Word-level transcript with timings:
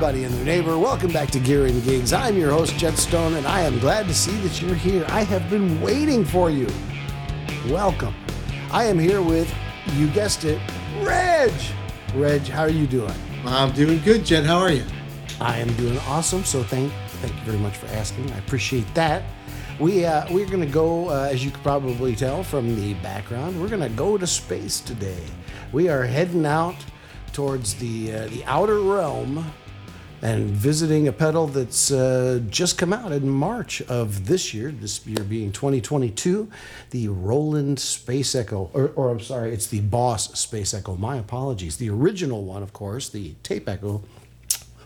everybody 0.00 0.24
and 0.24 0.34
their 0.34 0.44
neighbor. 0.46 0.78
Welcome 0.78 1.12
back 1.12 1.30
to 1.32 1.38
Gear 1.38 1.66
and 1.66 1.84
Gigs. 1.84 2.14
I'm 2.14 2.34
your 2.34 2.52
host, 2.52 2.74
Jet 2.78 2.96
Stone, 2.96 3.34
and 3.34 3.46
I 3.46 3.60
am 3.60 3.78
glad 3.80 4.08
to 4.08 4.14
see 4.14 4.34
that 4.38 4.62
you're 4.62 4.74
here. 4.74 5.04
I 5.10 5.24
have 5.24 5.50
been 5.50 5.78
waiting 5.82 6.24
for 6.24 6.48
you. 6.48 6.66
Welcome. 7.68 8.14
I 8.72 8.84
am 8.84 8.98
here 8.98 9.20
with, 9.20 9.54
you 9.96 10.06
guessed 10.08 10.44
it, 10.44 10.58
Reg. 11.02 11.52
Reg, 12.14 12.40
how 12.46 12.62
are 12.62 12.70
you 12.70 12.86
doing? 12.86 13.12
I'm 13.44 13.72
doing 13.72 14.00
good, 14.00 14.24
Jet. 14.24 14.46
How 14.46 14.56
are 14.60 14.72
you? 14.72 14.86
I 15.38 15.58
am 15.58 15.70
doing 15.74 15.98
awesome. 16.08 16.44
So 16.44 16.62
thank 16.62 16.90
thank 17.20 17.34
you 17.34 17.42
very 17.42 17.58
much 17.58 17.76
for 17.76 17.86
asking. 17.88 18.32
I 18.32 18.38
appreciate 18.38 18.86
that. 18.94 19.22
We 19.78 20.06
uh, 20.06 20.32
we're 20.32 20.48
gonna 20.48 20.64
go, 20.64 21.10
uh, 21.10 21.28
as 21.30 21.44
you 21.44 21.50
could 21.50 21.62
probably 21.62 22.16
tell 22.16 22.42
from 22.42 22.74
the 22.74 22.94
background, 23.02 23.60
we're 23.60 23.68
gonna 23.68 23.90
go 23.90 24.16
to 24.16 24.26
space 24.26 24.80
today. 24.80 25.24
We 25.72 25.90
are 25.90 26.04
heading 26.04 26.46
out 26.46 26.76
towards 27.34 27.74
the 27.74 28.14
uh, 28.14 28.28
the 28.28 28.42
outer 28.46 28.80
realm 28.80 29.44
and 30.22 30.50
visiting 30.50 31.08
a 31.08 31.12
pedal 31.12 31.46
that's 31.46 31.90
uh, 31.90 32.40
just 32.50 32.76
come 32.76 32.92
out 32.92 33.12
in 33.12 33.28
March 33.28 33.80
of 33.82 34.26
this 34.26 34.52
year. 34.52 34.70
This 34.70 35.06
year 35.06 35.24
being 35.24 35.50
2022, 35.52 36.50
the 36.90 37.08
Roland 37.08 37.78
Space 37.78 38.34
Echo, 38.34 38.70
or, 38.74 38.88
or 38.96 39.10
I'm 39.10 39.20
sorry, 39.20 39.52
it's 39.52 39.66
the 39.68 39.80
Boss 39.80 40.38
Space 40.38 40.74
Echo. 40.74 40.96
My 40.96 41.16
apologies. 41.16 41.78
The 41.78 41.90
original 41.90 42.44
one, 42.44 42.62
of 42.62 42.72
course, 42.72 43.08
the 43.08 43.34
Tape 43.42 43.68
Echo, 43.68 44.02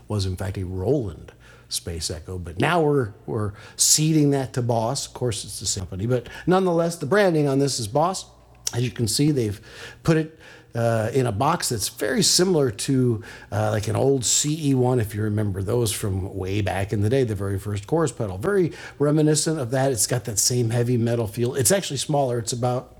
was 0.07 0.25
in 0.25 0.35
fact 0.35 0.57
a 0.57 0.65
Roland 0.65 1.31
Space 1.67 2.11
Echo, 2.11 2.37
but 2.37 2.59
now 2.59 2.81
we're 2.81 3.13
we're 3.25 3.53
ceding 3.75 4.29
that 4.31 4.53
to 4.53 4.61
Boss. 4.61 5.07
Of 5.07 5.13
course, 5.13 5.43
it's 5.43 5.59
the 5.59 5.65
same 5.65 5.81
company, 5.81 6.05
but 6.05 6.29
nonetheless, 6.47 6.97
the 6.97 7.05
branding 7.05 7.47
on 7.47 7.59
this 7.59 7.79
is 7.79 7.87
Boss. 7.87 8.25
As 8.73 8.83
you 8.83 8.91
can 8.91 9.07
see, 9.07 9.31
they've 9.31 9.59
put 10.03 10.17
it 10.17 10.39
uh, 10.75 11.09
in 11.13 11.25
a 11.25 11.31
box 11.31 11.69
that's 11.69 11.89
very 11.89 12.21
similar 12.21 12.69
to 12.69 13.23
uh, 13.51 13.71
like 13.71 13.87
an 13.87 13.95
old 13.95 14.23
CE1, 14.23 14.99
if 14.99 15.15
you 15.15 15.23
remember 15.23 15.63
those 15.63 15.91
from 15.91 16.35
way 16.35 16.61
back 16.61 16.91
in 16.91 17.01
the 17.01 17.09
day, 17.09 17.23
the 17.23 17.35
very 17.35 17.57
first 17.57 17.87
chorus 17.87 18.11
pedal. 18.11 18.37
Very 18.37 18.73
reminiscent 18.99 19.59
of 19.59 19.71
that. 19.71 19.91
It's 19.91 20.07
got 20.07 20.25
that 20.25 20.37
same 20.37 20.69
heavy 20.69 20.97
metal 20.97 21.27
feel. 21.27 21.55
It's 21.55 21.71
actually 21.71 21.97
smaller. 21.97 22.37
It's 22.39 22.53
about 22.53 22.95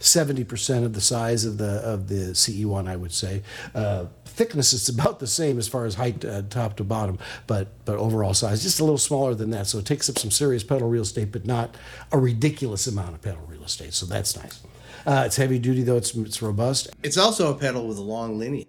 70% 0.00 0.84
of 0.84 0.92
the 0.92 1.00
size 1.00 1.44
of 1.44 1.58
the 1.58 1.80
of 1.84 2.08
the 2.08 2.32
CE1, 2.32 2.88
I 2.88 2.96
would 2.96 3.12
say. 3.12 3.42
Uh, 3.74 4.06
thickness 4.24 4.72
is 4.72 4.88
about 4.88 5.18
the 5.18 5.26
same 5.26 5.58
as 5.58 5.66
far 5.66 5.84
as 5.84 5.96
height 5.96 6.24
uh, 6.24 6.42
top 6.48 6.76
to 6.76 6.84
bottom, 6.84 7.18
but 7.46 7.68
but 7.84 7.96
overall 7.96 8.34
size 8.34 8.62
just 8.62 8.80
a 8.80 8.84
little 8.84 8.98
smaller 8.98 9.34
than 9.34 9.50
that. 9.50 9.66
So 9.66 9.78
it 9.78 9.84
takes 9.84 10.08
up 10.08 10.18
some 10.18 10.30
serious 10.30 10.62
pedal 10.62 10.88
real 10.88 11.02
estate, 11.02 11.32
but 11.32 11.44
not 11.44 11.76
a 12.12 12.18
ridiculous 12.18 12.86
amount 12.86 13.14
of 13.14 13.22
pedal 13.22 13.42
real 13.48 13.64
estate. 13.64 13.94
So 13.94 14.06
that's 14.06 14.36
nice. 14.36 14.60
Uh, 15.04 15.24
it's 15.26 15.36
heavy 15.36 15.58
duty 15.58 15.82
though. 15.82 15.96
It's 15.96 16.14
it's 16.14 16.40
robust. 16.40 16.90
It's 17.02 17.16
also 17.16 17.52
a 17.52 17.58
pedal 17.58 17.86
with 17.86 17.98
a 17.98 18.02
long 18.02 18.38
lineage. 18.38 18.68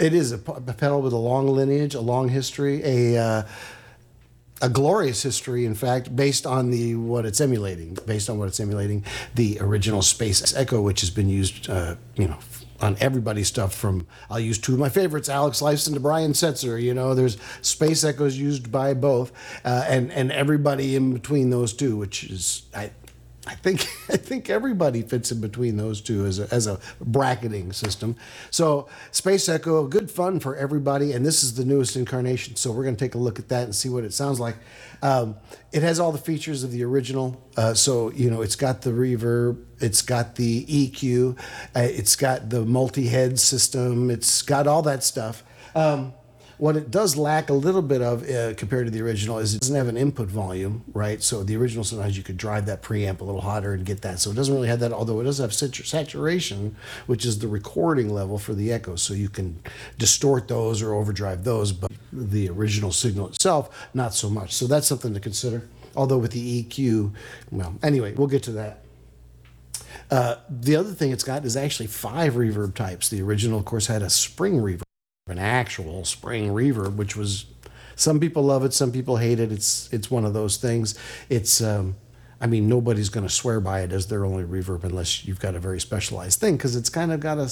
It 0.00 0.12
is 0.12 0.32
a, 0.32 0.40
a 0.48 0.72
pedal 0.72 1.00
with 1.02 1.12
a 1.12 1.18
long 1.18 1.46
lineage, 1.46 1.94
a 1.94 2.00
long 2.00 2.28
history, 2.28 2.82
a 2.84 3.16
uh, 3.16 3.42
a 4.62 4.68
glorious 4.68 5.22
history, 5.22 5.64
in 5.66 5.74
fact, 5.74 6.14
based 6.14 6.46
on 6.46 6.70
the 6.70 6.94
what 6.94 7.26
it's 7.26 7.40
emulating, 7.40 7.96
based 8.06 8.30
on 8.30 8.38
what 8.38 8.48
it's 8.48 8.60
emulating, 8.60 9.04
the 9.34 9.58
original 9.60 10.02
Space 10.02 10.54
Echo, 10.56 10.80
which 10.80 11.00
has 11.00 11.10
been 11.10 11.28
used, 11.28 11.68
uh, 11.68 11.96
you 12.14 12.28
know, 12.28 12.38
on 12.80 12.96
everybody's 13.00 13.48
stuff. 13.48 13.74
From 13.74 14.06
I'll 14.30 14.40
use 14.40 14.58
two 14.58 14.74
of 14.74 14.78
my 14.78 14.88
favorites, 14.88 15.28
Alex 15.28 15.60
Lifeson 15.60 15.94
to 15.94 16.00
Brian 16.00 16.32
Setzer. 16.32 16.80
You 16.80 16.94
know, 16.94 17.14
there's 17.14 17.36
Space 17.62 18.04
Echoes 18.04 18.38
used 18.38 18.70
by 18.70 18.94
both, 18.94 19.32
uh, 19.64 19.84
and 19.88 20.12
and 20.12 20.30
everybody 20.30 20.96
in 20.96 21.12
between 21.12 21.50
those 21.50 21.72
two, 21.72 21.96
which 21.96 22.24
is 22.24 22.62
I 22.74 22.90
I 23.46 23.54
think 23.54 23.80
I 24.08 24.16
think 24.16 24.48
everybody 24.48 25.02
fits 25.02 25.30
in 25.32 25.40
between 25.40 25.76
those 25.76 26.00
two 26.00 26.24
as 26.24 26.38
a, 26.38 26.52
as 26.52 26.66
a 26.66 26.78
bracketing 27.00 27.72
system. 27.72 28.16
So 28.50 28.88
Space 29.10 29.48
Echo, 29.48 29.86
good 29.86 30.10
fun 30.10 30.40
for 30.40 30.56
everybody, 30.56 31.12
and 31.12 31.24
this 31.24 31.42
is 31.42 31.54
the 31.54 31.64
newest 31.64 31.96
incarnation. 31.96 32.56
So 32.56 32.72
we're 32.72 32.84
going 32.84 32.96
to 32.96 33.04
take 33.04 33.14
a 33.14 33.18
look 33.18 33.38
at 33.38 33.48
that 33.48 33.64
and 33.64 33.74
see 33.74 33.88
what 33.88 34.04
it 34.04 34.12
sounds 34.12 34.40
like. 34.40 34.56
Um, 35.02 35.36
it 35.72 35.82
has 35.82 36.00
all 36.00 36.12
the 36.12 36.18
features 36.18 36.64
of 36.64 36.70
the 36.70 36.84
original. 36.84 37.42
Uh, 37.56 37.74
so 37.74 38.10
you 38.12 38.30
know, 38.30 38.42
it's 38.42 38.56
got 38.56 38.82
the 38.82 38.90
reverb, 38.90 39.62
it's 39.80 40.02
got 40.02 40.36
the 40.36 40.64
EQ, 40.64 41.38
uh, 41.76 41.80
it's 41.80 42.16
got 42.16 42.50
the 42.50 42.64
multi-head 42.64 43.38
system, 43.38 44.10
it's 44.10 44.42
got 44.42 44.66
all 44.66 44.82
that 44.82 45.04
stuff. 45.04 45.44
Um, 45.74 46.14
what 46.58 46.76
it 46.76 46.90
does 46.90 47.16
lack 47.16 47.50
a 47.50 47.52
little 47.52 47.82
bit 47.82 48.00
of 48.00 48.28
uh, 48.28 48.54
compared 48.54 48.86
to 48.86 48.90
the 48.90 49.00
original 49.00 49.38
is 49.38 49.54
it 49.54 49.60
doesn't 49.60 49.76
have 49.76 49.88
an 49.88 49.96
input 49.96 50.28
volume, 50.28 50.84
right? 50.92 51.22
So 51.22 51.42
the 51.42 51.56
original 51.56 51.84
sometimes 51.84 52.16
you 52.16 52.22
could 52.22 52.36
drive 52.36 52.66
that 52.66 52.82
preamp 52.82 53.20
a 53.20 53.24
little 53.24 53.40
hotter 53.40 53.72
and 53.72 53.84
get 53.84 54.02
that. 54.02 54.20
So 54.20 54.30
it 54.30 54.34
doesn't 54.34 54.54
really 54.54 54.68
have 54.68 54.80
that, 54.80 54.92
although 54.92 55.20
it 55.20 55.24
does 55.24 55.38
have 55.38 55.52
saturation, 55.52 56.76
which 57.06 57.24
is 57.24 57.38
the 57.38 57.48
recording 57.48 58.12
level 58.12 58.38
for 58.38 58.54
the 58.54 58.72
echoes. 58.72 59.02
So 59.02 59.14
you 59.14 59.28
can 59.28 59.60
distort 59.98 60.48
those 60.48 60.82
or 60.82 60.94
overdrive 60.94 61.44
those, 61.44 61.72
but 61.72 61.90
the 62.12 62.48
original 62.48 62.92
signal 62.92 63.28
itself, 63.28 63.88
not 63.94 64.14
so 64.14 64.30
much. 64.30 64.54
So 64.54 64.66
that's 64.66 64.86
something 64.86 65.14
to 65.14 65.20
consider. 65.20 65.68
Although 65.96 66.18
with 66.18 66.32
the 66.32 66.64
EQ, 66.64 67.12
well, 67.50 67.76
anyway, 67.82 68.14
we'll 68.14 68.26
get 68.26 68.42
to 68.44 68.52
that. 68.52 68.80
Uh, 70.10 70.36
the 70.48 70.76
other 70.76 70.92
thing 70.92 71.10
it's 71.10 71.24
got 71.24 71.44
is 71.44 71.56
actually 71.56 71.86
five 71.86 72.34
reverb 72.34 72.74
types. 72.74 73.08
The 73.08 73.22
original, 73.22 73.58
of 73.58 73.64
course, 73.64 73.86
had 73.86 74.02
a 74.02 74.10
spring 74.10 74.54
reverb 74.54 74.82
an 75.26 75.38
actual 75.38 76.04
spring 76.04 76.50
reverb, 76.50 76.96
which 76.96 77.16
was 77.16 77.46
some 77.96 78.20
people 78.20 78.42
love 78.42 78.62
it, 78.62 78.74
some 78.74 78.92
people 78.92 79.16
hate 79.16 79.40
it. 79.40 79.50
It's 79.50 79.90
it's 79.90 80.10
one 80.10 80.26
of 80.26 80.34
those 80.34 80.58
things. 80.58 80.98
It's 81.30 81.62
um, 81.62 81.96
I 82.42 82.46
mean 82.46 82.68
nobody's 82.68 83.08
going 83.08 83.26
to 83.26 83.32
swear 83.32 83.58
by 83.58 83.80
it 83.80 83.90
as 83.90 84.08
their 84.08 84.26
only 84.26 84.44
reverb 84.44 84.84
unless 84.84 85.24
you've 85.24 85.40
got 85.40 85.54
a 85.54 85.58
very 85.58 85.80
specialized 85.80 86.40
thing 86.40 86.58
because 86.58 86.76
it's 86.76 86.90
kind 86.90 87.10
of 87.10 87.20
got 87.20 87.38
a, 87.38 87.50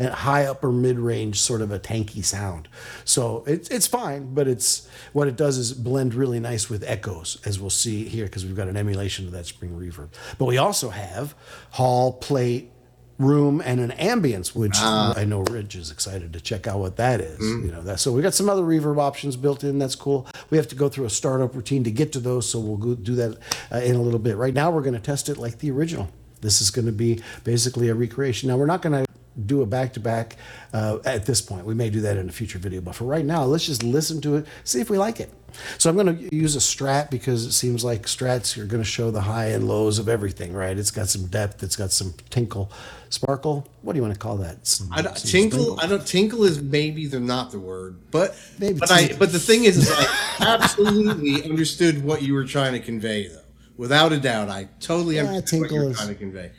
a 0.00 0.10
high 0.10 0.46
upper 0.46 0.72
mid 0.72 0.98
range 0.98 1.40
sort 1.40 1.60
of 1.60 1.70
a 1.70 1.78
tanky 1.78 2.24
sound. 2.24 2.66
So 3.04 3.44
it's 3.46 3.68
it's 3.68 3.86
fine, 3.86 4.34
but 4.34 4.48
it's 4.48 4.88
what 5.12 5.28
it 5.28 5.36
does 5.36 5.56
is 5.56 5.72
blend 5.72 6.14
really 6.14 6.40
nice 6.40 6.68
with 6.68 6.82
echoes 6.82 7.40
as 7.44 7.60
we'll 7.60 7.70
see 7.70 8.08
here 8.08 8.24
because 8.24 8.44
we've 8.44 8.56
got 8.56 8.66
an 8.66 8.76
emulation 8.76 9.24
of 9.24 9.30
that 9.32 9.46
spring 9.46 9.78
reverb. 9.78 10.08
But 10.36 10.46
we 10.46 10.58
also 10.58 10.88
have 10.88 11.36
hall 11.70 12.14
plate 12.14 12.72
room 13.20 13.62
and 13.64 13.80
an 13.80 13.90
ambience, 13.92 14.54
which 14.54 14.76
uh, 14.78 15.14
I 15.16 15.24
know 15.24 15.42
Rich 15.42 15.76
is 15.76 15.90
excited 15.90 16.32
to 16.32 16.40
check 16.40 16.66
out 16.66 16.78
what 16.80 16.96
that 16.96 17.20
is. 17.20 17.38
Mm-hmm. 17.38 17.66
You 17.66 17.72
know 17.72 17.82
that. 17.82 18.00
So 18.00 18.12
we 18.12 18.22
got 18.22 18.34
some 18.34 18.48
other 18.48 18.62
reverb 18.62 18.98
options 18.98 19.36
built 19.36 19.62
in. 19.62 19.78
That's 19.78 19.94
cool. 19.94 20.26
We 20.48 20.56
have 20.56 20.68
to 20.68 20.74
go 20.74 20.88
through 20.88 21.04
a 21.04 21.10
startup 21.10 21.54
routine 21.54 21.84
to 21.84 21.90
get 21.90 22.12
to 22.14 22.20
those, 22.20 22.48
so 22.48 22.58
we'll 22.58 22.78
go 22.78 22.94
do 22.94 23.14
that 23.16 23.38
uh, 23.70 23.78
in 23.78 23.94
a 23.94 24.02
little 24.02 24.18
bit. 24.18 24.36
Right 24.36 24.54
now, 24.54 24.70
we're 24.70 24.82
going 24.82 24.94
to 24.94 25.00
test 25.00 25.28
it 25.28 25.36
like 25.36 25.58
the 25.58 25.70
original. 25.70 26.08
This 26.40 26.62
is 26.62 26.70
going 26.70 26.86
to 26.86 26.92
be 26.92 27.22
basically 27.44 27.88
a 27.88 27.94
recreation. 27.94 28.48
Now 28.48 28.56
we're 28.56 28.66
not 28.66 28.80
going 28.80 29.04
to 29.04 29.09
do 29.46 29.62
a 29.62 29.66
back 29.66 29.92
to 29.94 30.00
back 30.00 30.36
at 30.72 31.26
this 31.26 31.40
point. 31.40 31.66
We 31.66 31.74
may 31.74 31.90
do 31.90 32.00
that 32.02 32.16
in 32.16 32.28
a 32.28 32.32
future 32.32 32.58
video, 32.58 32.80
but 32.80 32.94
for 32.94 33.04
right 33.04 33.24
now, 33.24 33.44
let's 33.44 33.66
just 33.66 33.82
listen 33.82 34.20
to 34.22 34.36
it, 34.36 34.46
see 34.64 34.80
if 34.80 34.90
we 34.90 34.98
like 34.98 35.20
it. 35.20 35.30
So 35.78 35.90
I'm 35.90 35.96
going 35.96 36.16
to 36.16 36.34
use 36.34 36.54
a 36.54 36.60
strat 36.60 37.10
because 37.10 37.44
it 37.44 37.50
seems 37.50 37.82
like 37.82 38.02
strats 38.02 38.56
are 38.56 38.66
going 38.66 38.82
to 38.82 38.88
show 38.88 39.10
the 39.10 39.22
high 39.22 39.46
and 39.46 39.66
lows 39.66 39.98
of 39.98 40.08
everything, 40.08 40.52
right? 40.52 40.78
It's 40.78 40.92
got 40.92 41.08
some 41.08 41.26
depth, 41.26 41.64
it's 41.64 41.74
got 41.74 41.90
some 41.90 42.14
tinkle, 42.30 42.70
sparkle. 43.08 43.66
What 43.82 43.94
do 43.94 43.96
you 43.98 44.02
want 44.02 44.14
to 44.14 44.20
call 44.20 44.36
that? 44.36 44.64
Some, 44.64 44.88
I 44.92 45.02
don't, 45.02 45.16
tinkle. 45.16 45.60
Sprinkle? 45.60 45.80
I 45.80 45.86
don't. 45.88 46.06
Tinkle 46.06 46.44
is 46.44 46.62
maybe 46.62 47.06
they're 47.06 47.18
not 47.18 47.50
the 47.50 47.58
word, 47.58 47.96
but 48.12 48.38
maybe 48.60 48.78
but 48.78 48.92
I. 48.92 49.12
But 49.18 49.32
the 49.32 49.40
thing 49.40 49.64
is, 49.64 49.78
is 49.78 49.90
I 49.92 50.06
absolutely 50.38 51.42
understood 51.42 52.04
what 52.04 52.22
you 52.22 52.34
were 52.34 52.44
trying 52.44 52.72
to 52.74 52.80
convey, 52.80 53.26
though. 53.26 53.40
Without 53.76 54.12
a 54.12 54.18
doubt, 54.18 54.50
I 54.50 54.68
totally 54.78 55.16
yeah, 55.16 55.24
understand 55.24 55.62
what 55.62 55.72
you 55.72 55.80
were 55.80 55.94
trying 55.94 56.08
to 56.08 56.14
convey. 56.14 56.52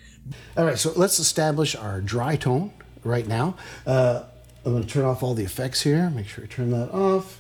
All 0.58 0.66
right, 0.66 0.78
so 0.78 0.94
let's 0.96 1.20
establish 1.20 1.76
our 1.76 2.02
dry 2.02 2.36
tone 2.36 2.72
right 3.04 3.28
now. 3.28 3.56
Uh, 3.86 4.24
I'm 4.66 4.74
going 4.74 4.84
to 4.84 4.90
turn 4.90 5.06
off 5.06 5.24
all 5.24 5.34
the 5.34 5.44
effects 5.44 5.82
here. 5.82 6.10
Make 6.10 6.28
sure 6.28 6.44
you 6.44 6.48
turn 6.48 6.72
that 6.72 6.92
off. 6.92 7.40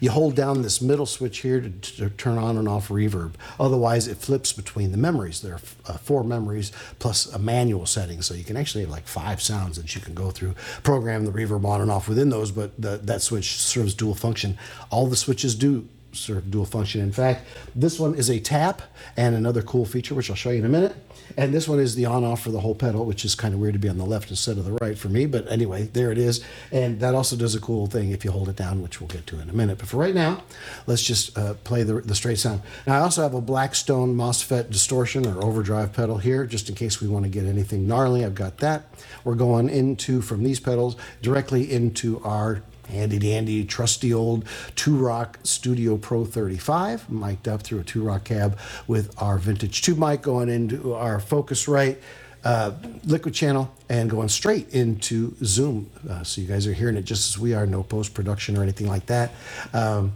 You 0.00 0.10
hold 0.10 0.34
down 0.34 0.62
this 0.62 0.80
middle 0.82 1.06
switch 1.06 1.40
here 1.40 1.60
to, 1.60 1.70
to, 1.70 2.10
turn 2.10 2.36
on 2.36 2.56
and 2.56 2.68
off 2.68 2.88
reverb. 2.88 3.34
Otherwise, 3.60 4.08
it 4.08 4.16
flips 4.16 4.52
between 4.52 4.90
the 4.90 4.98
memories. 4.98 5.42
There 5.42 5.54
are 5.54 5.60
uh, 5.86 5.96
four 5.98 6.24
memories 6.24 6.72
plus 6.98 7.26
a 7.32 7.38
manual 7.38 7.86
setting, 7.86 8.20
so 8.20 8.34
you 8.34 8.42
can 8.42 8.56
actually 8.56 8.82
have 8.82 8.90
like 8.90 9.06
five 9.06 9.40
sounds 9.40 9.76
that 9.76 9.94
you 9.94 10.00
can 10.00 10.14
go 10.14 10.32
through, 10.32 10.54
program 10.82 11.24
the 11.24 11.30
reverb 11.30 11.64
on 11.64 11.80
and 11.80 11.90
off 11.90 12.08
within 12.08 12.30
those. 12.30 12.50
But 12.50 12.80
the, 12.80 12.96
that 13.04 13.22
switch 13.22 13.56
serves 13.58 13.94
dual 13.94 14.16
function. 14.16 14.58
All 14.90 15.06
the 15.06 15.14
switches 15.14 15.54
do 15.54 15.88
serve 16.12 16.50
dual 16.50 16.66
function. 16.66 17.00
In 17.00 17.12
fact, 17.12 17.46
this 17.74 18.00
one 18.00 18.14
is 18.14 18.28
a 18.28 18.40
tap 18.40 18.82
and 19.16 19.34
another 19.34 19.62
cool 19.62 19.84
feature, 19.84 20.14
which 20.14 20.30
I'll 20.30 20.36
show 20.36 20.50
you 20.50 20.58
in 20.58 20.64
a 20.64 20.68
minute. 20.68 20.96
And 21.36 21.54
this 21.54 21.68
one 21.68 21.80
is 21.80 21.94
the 21.94 22.06
on 22.06 22.24
off 22.24 22.42
for 22.42 22.50
the 22.50 22.60
whole 22.60 22.74
pedal, 22.74 23.04
which 23.04 23.24
is 23.24 23.34
kind 23.34 23.54
of 23.54 23.60
weird 23.60 23.74
to 23.74 23.78
be 23.78 23.88
on 23.88 23.98
the 23.98 24.04
left 24.04 24.30
instead 24.30 24.58
of 24.58 24.64
the 24.64 24.72
right 24.74 24.98
for 24.98 25.08
me. 25.08 25.26
But 25.26 25.50
anyway, 25.50 25.88
there 25.92 26.12
it 26.12 26.18
is. 26.18 26.44
And 26.70 27.00
that 27.00 27.14
also 27.14 27.36
does 27.36 27.54
a 27.54 27.60
cool 27.60 27.86
thing 27.86 28.10
if 28.10 28.24
you 28.24 28.30
hold 28.30 28.48
it 28.48 28.56
down, 28.56 28.82
which 28.82 29.00
we'll 29.00 29.08
get 29.08 29.26
to 29.28 29.40
in 29.40 29.48
a 29.48 29.52
minute. 29.52 29.78
But 29.78 29.88
for 29.88 29.96
right 29.96 30.14
now, 30.14 30.42
let's 30.86 31.02
just 31.02 31.36
uh, 31.38 31.54
play 31.64 31.82
the, 31.82 32.00
the 32.00 32.14
straight 32.14 32.38
sound. 32.38 32.62
Now, 32.86 32.98
I 32.98 33.00
also 33.00 33.22
have 33.22 33.34
a 33.34 33.40
Blackstone 33.40 34.14
MOSFET 34.14 34.70
distortion 34.70 35.26
or 35.26 35.42
overdrive 35.42 35.92
pedal 35.92 36.18
here, 36.18 36.46
just 36.46 36.68
in 36.68 36.74
case 36.74 37.00
we 37.00 37.08
want 37.08 37.24
to 37.24 37.30
get 37.30 37.44
anything 37.44 37.86
gnarly. 37.86 38.24
I've 38.24 38.34
got 38.34 38.58
that. 38.58 38.84
We're 39.24 39.34
going 39.34 39.68
into, 39.68 40.22
from 40.22 40.42
these 40.42 40.60
pedals, 40.60 40.96
directly 41.22 41.72
into 41.72 42.20
our 42.24 42.62
handy 42.88 43.18
dandy, 43.18 43.64
trusty 43.64 44.12
old 44.12 44.44
Two-Rock 44.74 45.38
Studio 45.42 45.96
Pro 45.96 46.24
35, 46.24 47.10
mic'd 47.10 47.48
up 47.48 47.62
through 47.62 47.80
a 47.80 47.84
Two-Rock 47.84 48.24
cab 48.24 48.58
with 48.86 49.14
our 49.20 49.38
vintage 49.38 49.82
tube 49.82 49.98
mic 49.98 50.22
going 50.22 50.48
into 50.48 50.94
our 50.94 51.18
Focusrite 51.18 51.98
uh, 52.44 52.72
liquid 53.04 53.34
channel 53.34 53.72
and 53.88 54.10
going 54.10 54.28
straight 54.28 54.68
into 54.70 55.34
Zoom. 55.44 55.90
Uh, 56.08 56.22
so 56.24 56.40
you 56.40 56.46
guys 56.46 56.66
are 56.66 56.72
hearing 56.72 56.96
it 56.96 57.04
just 57.04 57.30
as 57.30 57.38
we 57.38 57.54
are, 57.54 57.66
no 57.66 57.82
post 57.82 58.14
production 58.14 58.56
or 58.56 58.62
anything 58.62 58.88
like 58.88 59.06
that. 59.06 59.32
Um, 59.72 60.14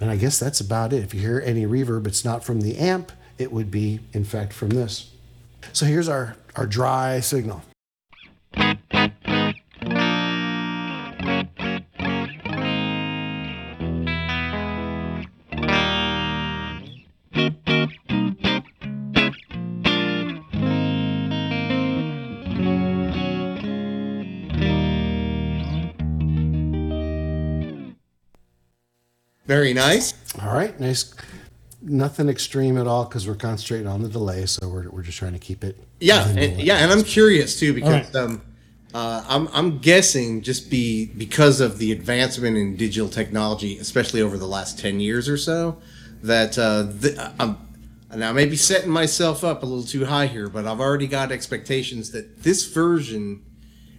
and 0.00 0.10
I 0.10 0.16
guess 0.16 0.38
that's 0.38 0.60
about 0.60 0.92
it. 0.92 1.02
If 1.02 1.14
you 1.14 1.20
hear 1.20 1.42
any 1.44 1.66
reverb, 1.66 2.06
it's 2.06 2.24
not 2.24 2.44
from 2.44 2.60
the 2.60 2.76
amp, 2.78 3.12
it 3.38 3.52
would 3.52 3.70
be, 3.70 4.00
in 4.12 4.24
fact, 4.24 4.52
from 4.52 4.70
this. 4.70 5.10
So 5.72 5.86
here's 5.86 6.08
our, 6.08 6.36
our 6.56 6.66
dry 6.66 7.20
signal. 7.20 7.62
Very 29.64 29.72
nice. 29.72 30.12
All 30.42 30.52
right, 30.52 30.78
nice. 30.78 31.14
Nothing 31.80 32.28
extreme 32.28 32.76
at 32.76 32.86
all 32.86 33.06
because 33.06 33.26
we're 33.26 33.34
concentrating 33.34 33.86
on 33.86 34.02
the 34.02 34.10
delay, 34.10 34.44
so 34.44 34.68
we're, 34.68 34.90
we're 34.90 35.02
just 35.02 35.16
trying 35.16 35.32
to 35.32 35.38
keep 35.38 35.64
it. 35.64 35.78
Yeah, 36.00 36.28
and, 36.28 36.60
yeah, 36.60 36.80
and 36.80 36.92
I'm 36.92 37.02
curious 37.02 37.58
too 37.58 37.72
because 37.72 38.14
right. 38.14 38.14
um, 38.14 38.42
uh, 38.92 39.24
I'm 39.26 39.48
I'm 39.54 39.78
guessing 39.78 40.42
just 40.42 40.68
be 40.68 41.06
because 41.06 41.62
of 41.62 41.78
the 41.78 41.92
advancement 41.92 42.58
in 42.58 42.76
digital 42.76 43.08
technology, 43.08 43.78
especially 43.78 44.20
over 44.20 44.36
the 44.36 44.46
last 44.46 44.78
ten 44.78 45.00
years 45.00 45.30
or 45.30 45.38
so, 45.38 45.78
that 46.22 46.58
uh, 46.58 46.82
the, 46.82 47.32
I'm 47.38 47.56
now 48.14 48.28
I 48.28 48.32
may 48.32 48.44
be 48.44 48.56
setting 48.56 48.90
myself 48.90 49.44
up 49.44 49.62
a 49.62 49.66
little 49.66 49.82
too 49.82 50.04
high 50.04 50.26
here, 50.26 50.50
but 50.50 50.66
I've 50.66 50.80
already 50.80 51.06
got 51.06 51.32
expectations 51.32 52.10
that 52.10 52.42
this 52.42 52.66
version 52.66 53.42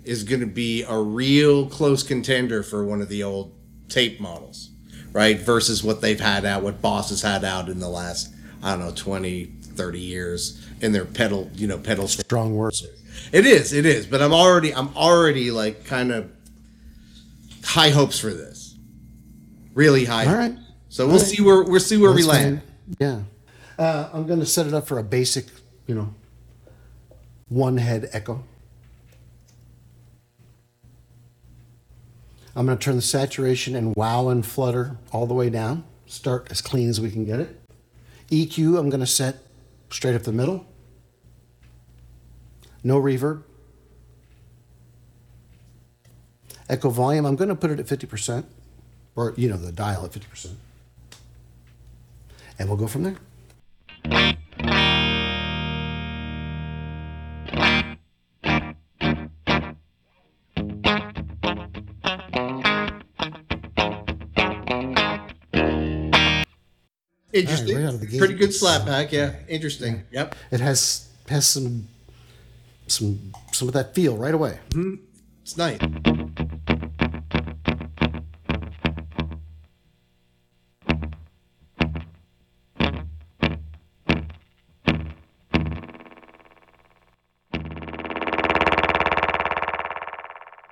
is 0.04 0.24
going 0.24 0.42
to 0.42 0.46
be 0.46 0.84
a 0.84 0.96
real 0.96 1.66
close 1.66 2.04
contender 2.04 2.62
for 2.62 2.86
one 2.86 3.02
of 3.02 3.10
the 3.10 3.24
old 3.24 3.56
tape 3.90 4.20
models 4.20 4.70
right? 5.16 5.40
Versus 5.40 5.82
what 5.82 6.02
they've 6.02 6.20
had 6.20 6.44
out, 6.44 6.62
what 6.62 6.82
Boss 6.82 7.10
has 7.10 7.22
had 7.22 7.46
out 7.46 7.70
in 7.70 7.80
the 7.80 7.88
last, 7.88 8.34
I 8.62 8.72
don't 8.72 8.82
know, 8.82 8.92
20, 8.92 9.46
30 9.46 10.00
years 10.00 10.68
in 10.82 10.92
their 10.92 11.06
pedal, 11.06 11.50
you 11.56 11.68
know, 11.68 11.78
pedal. 11.78 12.10
Strong 12.10 12.54
words. 12.54 12.86
It 13.32 13.46
is, 13.46 13.72
it 13.72 13.86
is. 13.86 14.06
But 14.06 14.22
I'm 14.22 14.34
already, 14.34 14.76
I'm 14.76 14.96
already 14.98 15.52
like 15.52 15.86
kind 15.86 16.12
of 16.12 16.30
high 17.64 17.92
hopes 17.92 18.20
for 18.20 18.32
this. 18.32 18.76
Really 19.74 20.04
high. 20.04 20.26
All 20.28 20.36
right. 20.36 20.58
So 20.90 21.08
we'll 21.08 21.18
right. 21.18 21.26
see 21.26 21.42
where 21.42 21.64
we'll 21.64 21.80
see 21.80 21.98
where 21.98 22.12
That's 22.12 22.26
we 22.26 22.30
land. 22.30 22.62
Fine. 22.62 23.28
Yeah. 23.78 23.84
Uh, 23.84 24.10
I'm 24.14 24.28
going 24.28 24.40
to 24.42 24.46
set 24.46 24.68
it 24.68 24.74
up 24.74 24.86
for 24.86 25.00
a 25.00 25.04
basic, 25.04 25.46
you 25.88 25.96
know, 25.96 26.14
one 27.48 27.78
head 27.78 28.10
echo. 28.12 28.44
I'm 32.56 32.66
going 32.66 32.78
to 32.78 32.84
turn 32.84 32.96
the 32.96 33.02
saturation 33.02 33.76
and 33.76 33.94
wow 33.96 34.30
and 34.30 34.46
flutter 34.46 34.98
all 35.12 35.26
the 35.26 35.34
way 35.34 35.50
down. 35.50 35.84
Start 36.06 36.48
as 36.50 36.62
clean 36.62 36.90
as 36.90 37.02
we 37.02 37.12
can 37.12 37.26
get 37.26 37.40
it. 37.40 37.62
EQ, 38.30 38.80
I'm 38.80 38.90
going 38.90 39.02
to 39.02 39.08
set 39.08 39.40
straight 39.90 40.16
up 40.16 40.24
the 40.24 40.32
middle. 40.32 40.66
No 42.84 43.02
reverb. 43.02 43.44
Echo 46.70 46.90
volume, 46.90 47.26
I'm 47.26 47.36
going 47.36 47.50
to 47.50 47.56
put 47.56 47.72
it 47.72 47.80
at 47.80 47.86
50%, 47.86 48.46
or, 49.16 49.34
you 49.38 49.50
know, 49.50 49.58
the 49.58 49.72
dial 49.72 50.06
at 50.06 50.12
50%. 50.12 50.54
And 52.58 52.70
we'll 52.70 52.78
go 52.78 52.88
from 52.88 53.04
there. 53.04 54.36
Interesting. 67.36 67.84
Right, 67.84 67.94
right 67.94 68.18
Pretty 68.18 68.36
good 68.36 68.54
slap 68.54 68.86
back. 68.86 69.12
Yeah. 69.12 69.34
Interesting. 69.50 70.04
Yep. 70.12 70.36
It 70.52 70.62
has 70.62 71.10
has 71.28 71.46
some 71.46 71.90
some 72.88 73.34
some 73.52 73.68
of 73.68 73.74
that 73.74 73.94
feel 73.94 74.16
right 74.16 74.34
away. 74.34 74.58
Mm-hmm. 74.70 75.04
It's 75.42 75.58
nice. 75.58 75.82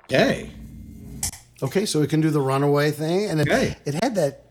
Okay. 0.04 0.50
Okay, 1.62 1.86
so 1.86 2.00
we 2.00 2.06
can 2.06 2.20
do 2.20 2.30
the 2.30 2.40
runaway 2.40 2.90
thing, 2.90 3.28
and 3.28 3.40
it, 3.40 3.48
okay. 3.48 3.76
it 3.84 3.94
had 4.02 4.14
that 4.14 4.43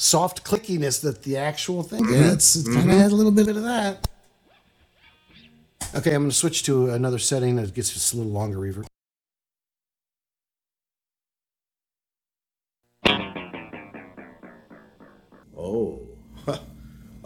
soft 0.00 0.44
clickiness 0.44 1.02
that 1.02 1.22
the 1.24 1.36
actual 1.36 1.82
thing 1.82 2.04
mm-hmm. 2.04 2.30
gets. 2.30 2.56
It 2.56 2.64
kind 2.72 2.90
of 2.90 2.96
has 2.96 3.12
a 3.12 3.16
little 3.16 3.32
bit 3.32 3.48
of 3.48 3.62
that. 3.62 4.08
Okay, 5.94 6.14
I'm 6.14 6.22
going 6.22 6.30
to 6.30 6.36
switch 6.36 6.62
to 6.64 6.90
another 6.90 7.18
setting 7.18 7.56
that 7.56 7.74
gets 7.74 7.92
just 7.92 8.14
a 8.14 8.16
little 8.16 8.32
longer 8.32 8.58
reverb. 8.58 8.86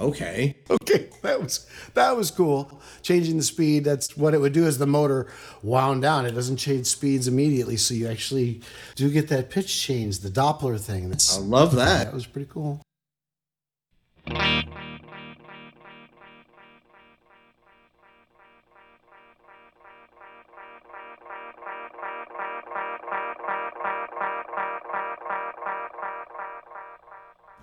Okay. 0.08 0.56
Okay, 0.70 1.08
that 1.22 1.42
was 1.42 1.66
that 1.94 2.16
was 2.16 2.30
cool. 2.30 2.80
Changing 3.02 3.36
the 3.36 3.42
speed. 3.42 3.84
That's 3.84 4.16
what 4.16 4.34
it 4.34 4.40
would 4.40 4.52
do 4.52 4.66
as 4.66 4.78
the 4.78 4.86
motor 4.86 5.26
wound 5.62 6.02
down. 6.02 6.26
It 6.26 6.32
doesn't 6.32 6.56
change 6.56 6.86
speeds 6.86 7.28
immediately, 7.28 7.76
so 7.76 7.94
you 7.94 8.08
actually 8.08 8.62
do 8.94 9.10
get 9.10 9.28
that 9.28 9.50
pitch 9.50 9.80
change, 9.80 10.20
the 10.20 10.30
Doppler 10.30 10.80
thing. 10.80 11.10
That's 11.10 11.36
I 11.36 11.40
love 11.40 11.74
that. 11.76 12.06
That 12.06 12.14
was 12.14 12.26
pretty 12.26 12.48
cool. 12.50 12.80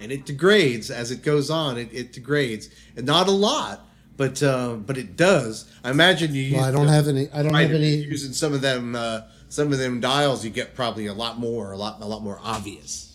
And 0.01 0.11
it 0.11 0.25
degrades 0.25 0.91
as 0.91 1.11
it 1.11 1.23
goes 1.23 1.49
on. 1.49 1.77
It, 1.77 1.89
it 1.93 2.13
degrades, 2.13 2.69
and 2.95 3.05
not 3.05 3.27
a 3.27 3.31
lot, 3.31 3.87
but 4.17 4.41
uh, 4.43 4.73
but 4.73 4.97
it 4.97 5.15
does. 5.15 5.71
I 5.83 5.91
imagine 5.91 6.33
you. 6.33 6.55
Well, 6.55 6.65
I 6.65 6.71
don't 6.71 6.87
have 6.87 7.07
any. 7.07 7.29
I 7.31 7.43
don't 7.43 7.53
have 7.53 7.71
any. 7.71 7.95
Using 7.95 8.33
some 8.33 8.53
of 8.53 8.61
them, 8.61 8.95
uh, 8.95 9.21
some 9.49 9.71
of 9.71 9.79
them 9.79 9.99
dials, 9.99 10.43
you 10.43 10.49
get 10.49 10.75
probably 10.75 11.07
a 11.07 11.13
lot 11.13 11.37
more, 11.37 11.71
a 11.71 11.77
lot, 11.77 12.01
a 12.01 12.05
lot 12.05 12.23
more 12.23 12.39
obvious. 12.43 13.07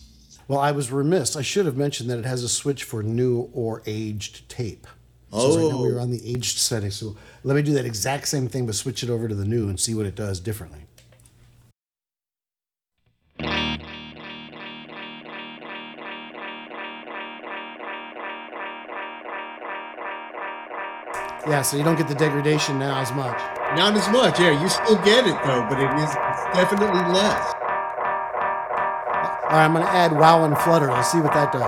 Well, 0.47 0.59
I 0.59 0.71
was 0.71 0.91
remiss. 0.91 1.35
I 1.35 1.41
should 1.41 1.65
have 1.65 1.75
mentioned 1.75 2.09
that 2.09 2.19
it 2.19 2.25
has 2.25 2.41
a 2.41 2.49
switch 2.49 2.83
for 2.85 3.03
new 3.03 3.49
or 3.53 3.83
aged 3.85 4.47
tape. 4.47 4.87
So 5.31 5.39
oh, 5.39 5.57
right 5.57 5.73
now 5.73 5.81
we 5.83 5.91
are 5.91 5.99
on 5.99 6.09
the 6.09 6.25
aged 6.25 6.57
setting. 6.57 6.89
So 6.89 7.17
let 7.43 7.55
me 7.55 7.61
do 7.61 7.73
that 7.73 7.85
exact 7.85 8.29
same 8.29 8.47
thing, 8.47 8.65
but 8.65 8.75
switch 8.75 9.03
it 9.03 9.09
over 9.09 9.27
to 9.27 9.35
the 9.35 9.43
new 9.43 9.67
and 9.67 9.77
see 9.77 9.93
what 9.93 10.05
it 10.05 10.15
does 10.15 10.39
differently. 10.39 10.86
Yeah, 21.45 21.61
so 21.61 21.77
you 21.77 21.83
don't 21.83 21.95
get 21.97 22.07
the 22.07 22.15
degradation 22.15 22.79
now 22.79 22.99
as 22.99 23.11
much. 23.13 23.37
Not 23.75 23.95
as 23.95 24.09
much, 24.09 24.39
yeah. 24.39 24.61
You 24.61 24.67
still 24.69 24.97
get 25.03 25.27
it 25.27 25.37
though, 25.45 25.65
but 25.69 25.79
it 25.79 25.91
is 25.99 26.13
definitely 26.53 27.03
less. 27.13 27.53
All 29.47 29.53
right, 29.53 29.63
I'm 29.63 29.73
going 29.73 29.85
to 29.85 29.91
add 29.91 30.11
wow 30.11 30.43
and 30.43 30.57
flutter. 30.57 30.87
Let's 30.87 31.09
see 31.11 31.19
what 31.19 31.33
that 31.33 31.53
does. 31.53 31.63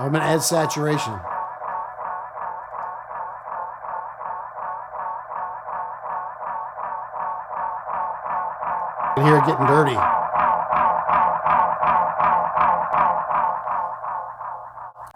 I'm 0.00 0.12
going 0.12 0.22
to 0.22 0.28
add 0.28 0.42
saturation. 0.42 1.12
Hear 9.22 9.36
it 9.36 9.44
getting 9.44 9.66
dirty. 9.66 10.19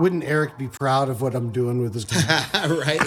Wouldn't 0.05 0.25
Eric 0.25 0.59
be 0.59 0.69
proud 0.69 1.09
of 1.09 1.23
what 1.23 1.35
I'm 1.35 1.51
doing 1.51 1.81
with 1.81 1.95
his 1.95 2.05
right? 2.55 3.01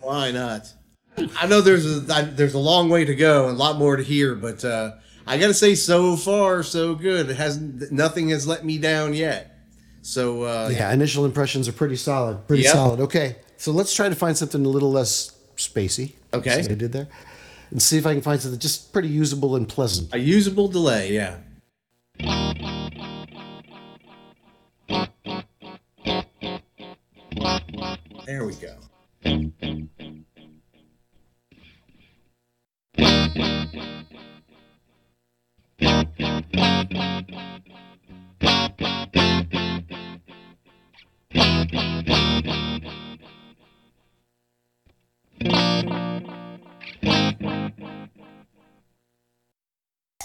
Why 0.00 0.30
not? 0.30 0.72
I 1.36 1.46
know 1.46 1.60
there's 1.60 1.84
a 1.84 2.00
there's 2.22 2.54
a 2.54 2.58
long 2.58 2.88
way 2.88 3.04
to 3.04 3.14
go 3.14 3.48
and 3.48 3.56
a 3.56 3.58
lot 3.58 3.76
more 3.76 3.96
to 3.96 4.02
hear, 4.02 4.34
but 4.34 4.64
uh, 4.64 4.92
I 5.26 5.36
got 5.36 5.48
to 5.48 5.54
say, 5.54 5.74
so 5.74 6.16
far 6.16 6.62
so 6.62 6.94
good. 6.94 7.28
It 7.28 7.36
hasn't 7.36 7.92
nothing 7.92 8.30
has 8.30 8.46
let 8.46 8.64
me 8.64 8.78
down 8.78 9.12
yet. 9.12 9.54
So 10.00 10.44
uh, 10.44 10.70
yeah, 10.72 10.90
initial 10.94 11.26
impressions 11.26 11.68
are 11.68 11.72
pretty 11.72 11.96
solid. 11.96 12.48
Pretty 12.48 12.62
yep. 12.62 12.72
solid. 12.72 13.00
Okay, 13.00 13.36
so 13.58 13.70
let's 13.70 13.94
try 13.94 14.08
to 14.08 14.14
find 14.14 14.34
something 14.34 14.64
a 14.64 14.68
little 14.70 14.90
less 14.90 15.36
spacey. 15.58 16.14
Okay, 16.32 16.54
I 16.54 16.62
did 16.74 16.92
there. 16.92 17.08
and 17.70 17.82
see 17.82 17.98
if 17.98 18.06
I 18.06 18.14
can 18.14 18.22
find 18.22 18.40
something 18.40 18.60
just 18.60 18.94
pretty 18.94 19.08
usable 19.08 19.56
and 19.56 19.68
pleasant. 19.68 20.14
A 20.14 20.18
usable 20.18 20.68
delay, 20.68 21.12
yeah. 21.12 21.36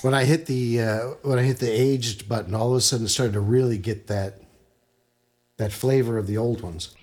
When 0.06 0.14
I 0.14 0.24
hit 0.26 0.46
the 0.46 0.82
uh, 0.82 1.00
when 1.24 1.40
I 1.40 1.42
hit 1.42 1.58
the 1.58 1.72
aged 1.72 2.30
button, 2.30 2.54
all 2.54 2.72
of 2.72 2.78
a 2.78 2.82
sudden 2.82 3.08
it 3.08 3.10
started 3.10 3.34
to 3.34 3.40
really 3.40 3.80
get 3.80 4.06
that 4.08 4.40
that 5.58 5.72
flavor 5.72 6.18
of 6.18 6.28
the 6.28 6.38
old 6.38 6.62
ones. 6.62 6.96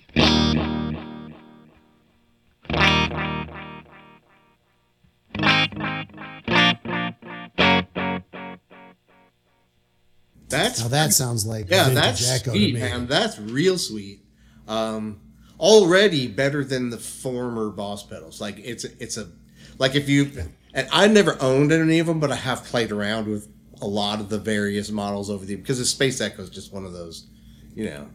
That's 10.77 10.81
now 10.83 10.87
that 10.89 11.13
sounds 11.13 11.45
like 11.45 11.69
yeah, 11.69 11.89
that's 11.89 12.43
sweet, 12.43 12.75
man. 12.75 13.07
That's 13.07 13.39
real 13.39 13.77
sweet. 13.77 14.21
Um, 14.67 15.21
already 15.59 16.27
better 16.27 16.63
than 16.63 16.89
the 16.89 16.97
former 16.97 17.69
boss 17.69 18.03
pedals. 18.03 18.41
Like 18.41 18.59
it's 18.59 18.83
it's 18.83 19.17
a 19.17 19.29
like 19.77 19.95
if 19.95 20.09
you 20.09 20.31
and 20.73 20.87
I 20.91 21.07
never 21.07 21.37
owned 21.39 21.71
any 21.71 21.99
of 21.99 22.07
them, 22.07 22.19
but 22.19 22.31
I 22.31 22.35
have 22.35 22.63
played 22.63 22.91
around 22.91 23.27
with 23.27 23.47
a 23.81 23.87
lot 23.87 24.19
of 24.19 24.29
the 24.29 24.39
various 24.39 24.89
models 24.89 25.29
over 25.29 25.45
the 25.45 25.55
because 25.55 25.79
the 25.79 25.85
Space 25.85 26.21
Echo 26.21 26.41
is 26.41 26.49
just 26.49 26.73
one 26.73 26.85
of 26.85 26.93
those, 26.93 27.27
you 27.75 27.85
know, 27.85 28.07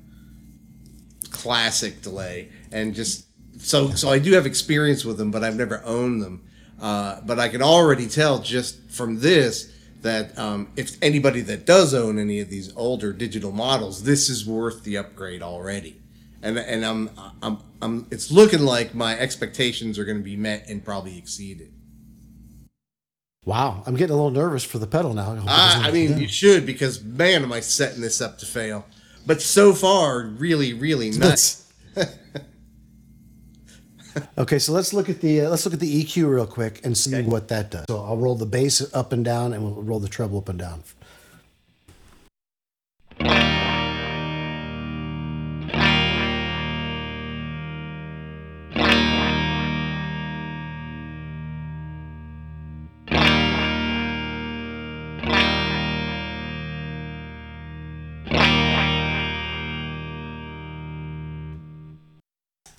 classic 1.31 2.03
delay, 2.03 2.51
and 2.73 2.95
just 2.95 3.27
so 3.61 3.91
so 3.91 4.11
I 4.11 4.19
do 4.19 4.33
have 4.33 4.47
experience 4.47 5.05
with 5.05 5.19
them, 5.19 5.31
but 5.31 5.45
I've 5.45 5.57
never 5.57 5.83
owned 5.85 6.23
them. 6.23 6.45
Uh, 6.81 7.21
but 7.23 7.41
I 7.41 7.49
can 7.49 7.61
already 7.61 8.09
tell 8.09 8.39
just 8.39 8.91
from 8.91 9.19
this 9.19 9.73
that 10.03 10.39
um, 10.39 10.69
if 10.77 10.97
anybody 11.03 11.41
that 11.43 11.67
does 11.67 11.95
own 11.95 12.19
any 12.19 12.41
of 12.41 12.51
these 12.51 12.75
older 12.77 13.13
digital 13.13 13.53
models, 13.53 14.05
this 14.05 14.29
is 14.29 14.47
worth 14.47 14.85
the 14.85 14.97
upgrade 14.97 15.43
already. 15.43 16.01
And 16.43 16.57
and 16.57 16.85
I'm 16.85 17.11
I'm 17.43 17.59
I'm 17.83 18.07
it's 18.11 18.31
looking 18.31 18.61
like 18.61 18.95
my 18.95 19.19
expectations 19.19 19.99
are 19.99 20.05
going 20.05 20.19
to 20.19 20.25
be 20.25 20.37
met 20.37 20.69
and 20.69 20.85
probably 20.85 21.19
exceeded. 21.19 21.73
Wow, 23.45 23.83
I'm 23.87 23.97
getting 23.97 24.13
a 24.13 24.17
little 24.17 24.31
nervous 24.31 24.63
for 24.63 24.79
the 24.79 24.87
pedal 24.87 25.15
now. 25.15 25.43
I, 25.49 25.89
I 25.89 25.91
mean, 25.91 26.19
you 26.19 26.29
should 26.29 26.65
because 26.65 27.03
man, 27.03 27.43
am 27.43 27.53
I 27.53 27.61
setting 27.61 28.01
this 28.01 28.21
up 28.21 28.39
to 28.39 28.47
fail. 28.47 28.85
But 29.27 29.43
so 29.43 29.75
far, 29.75 30.23
really, 30.23 30.73
really 30.73 31.11
nice. 31.11 31.68
okay, 34.39 34.59
so 34.59 34.73
let's 34.73 34.93
look 34.93 35.09
at 35.09 35.21
the 35.21 35.43
uh, 35.43 35.51
let's 35.51 35.65
look 35.65 35.75
at 35.75 35.81
the 35.81 36.05
EQ 36.05 36.29
real 36.31 36.47
quick 36.47 36.85
and 36.85 36.97
see 36.97 37.15
okay. 37.15 37.29
what 37.29 37.49
that 37.49 37.71
does. 37.71 37.85
So 37.89 38.03
I'll 38.03 38.17
roll 38.17 38.35
the 38.35 38.47
bass 38.47 38.83
up 38.95 39.13
and 39.13 39.25
down, 39.25 39.53
and 39.53 39.63
we'll 39.63 39.83
roll 39.83 40.01
the 40.01 40.09
treble 40.09 40.39
up 40.39 40.49
and 40.49 40.59
down. 40.59 40.83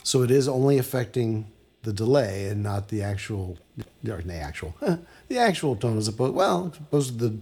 So 0.09 0.23
it 0.23 0.31
is 0.31 0.47
only 0.47 0.79
affecting 0.79 1.45
the 1.83 1.93
delay 1.93 2.47
and 2.47 2.63
not 2.63 2.87
the 2.87 3.03
actual, 3.03 3.59
or 4.07 4.23
the 4.23 4.33
actual, 4.33 4.73
the 5.27 5.37
actual 5.37 5.75
tone 5.75 5.99
as 5.99 6.07
opposed, 6.07 6.33
well, 6.33 6.71
as 6.73 6.79
opposed 6.79 7.19
to 7.19 7.27
the, 7.27 7.37